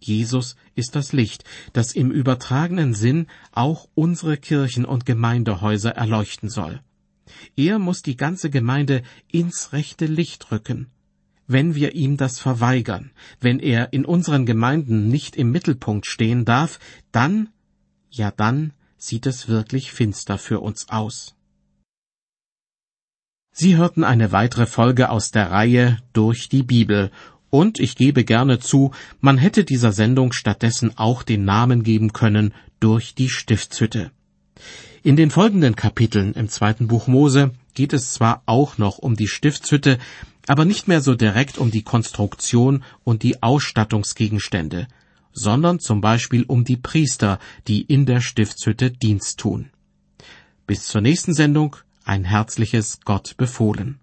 Jesus 0.00 0.56
ist 0.74 0.94
das 0.94 1.12
Licht, 1.12 1.44
das 1.72 1.92
im 1.92 2.10
übertragenen 2.10 2.94
Sinn 2.94 3.26
auch 3.50 3.88
unsere 3.94 4.36
Kirchen 4.36 4.84
und 4.84 5.06
Gemeindehäuser 5.06 5.90
erleuchten 5.90 6.48
soll. 6.48 6.80
Er 7.56 7.78
muss 7.78 8.02
die 8.02 8.16
ganze 8.16 8.50
Gemeinde 8.50 9.02
ins 9.30 9.72
rechte 9.72 10.06
Licht 10.06 10.52
rücken 10.52 10.88
wenn 11.48 11.74
wir 11.74 11.94
ihm 11.94 12.18
das 12.18 12.38
verweigern, 12.38 13.10
wenn 13.40 13.58
er 13.58 13.92
in 13.92 14.04
unseren 14.04 14.46
Gemeinden 14.46 15.08
nicht 15.08 15.34
im 15.34 15.50
Mittelpunkt 15.50 16.06
stehen 16.06 16.44
darf, 16.44 16.78
dann, 17.10 17.48
ja 18.10 18.30
dann 18.30 18.74
sieht 18.98 19.26
es 19.26 19.48
wirklich 19.48 19.90
finster 19.90 20.36
für 20.38 20.60
uns 20.60 20.90
aus. 20.90 21.34
Sie 23.52 23.76
hörten 23.76 24.04
eine 24.04 24.30
weitere 24.30 24.66
Folge 24.66 25.10
aus 25.10 25.30
der 25.30 25.50
Reihe 25.50 25.98
Durch 26.12 26.48
die 26.48 26.62
Bibel, 26.62 27.10
und 27.50 27.80
ich 27.80 27.96
gebe 27.96 28.24
gerne 28.24 28.58
zu, 28.58 28.92
man 29.20 29.38
hätte 29.38 29.64
dieser 29.64 29.92
Sendung 29.92 30.32
stattdessen 30.32 30.96
auch 30.96 31.22
den 31.22 31.44
Namen 31.44 31.82
geben 31.82 32.12
können 32.12 32.54
Durch 32.78 33.14
die 33.14 33.28
Stiftshütte. 33.28 34.12
In 35.02 35.16
den 35.16 35.30
folgenden 35.30 35.74
Kapiteln 35.76 36.34
im 36.34 36.48
zweiten 36.48 36.88
Buch 36.88 37.06
Mose 37.06 37.52
geht 37.74 37.92
es 37.92 38.12
zwar 38.12 38.42
auch 38.46 38.78
noch 38.78 38.98
um 38.98 39.16
die 39.16 39.28
Stiftshütte, 39.28 39.98
aber 40.46 40.64
nicht 40.64 40.88
mehr 40.88 41.00
so 41.00 41.14
direkt 41.14 41.58
um 41.58 41.70
die 41.70 41.82
Konstruktion 41.82 42.84
und 43.04 43.22
die 43.22 43.42
Ausstattungsgegenstände, 43.42 44.88
sondern 45.32 45.78
zum 45.78 46.00
Beispiel 46.00 46.44
um 46.44 46.64
die 46.64 46.76
Priester, 46.76 47.38
die 47.66 47.82
in 47.82 48.06
der 48.06 48.20
Stiftshütte 48.20 48.90
Dienst 48.90 49.38
tun. 49.40 49.70
Bis 50.66 50.86
zur 50.86 51.00
nächsten 51.00 51.34
Sendung 51.34 51.76
ein 52.08 52.24
herzliches 52.24 53.00
Gott 53.04 53.36
befohlen. 53.36 54.00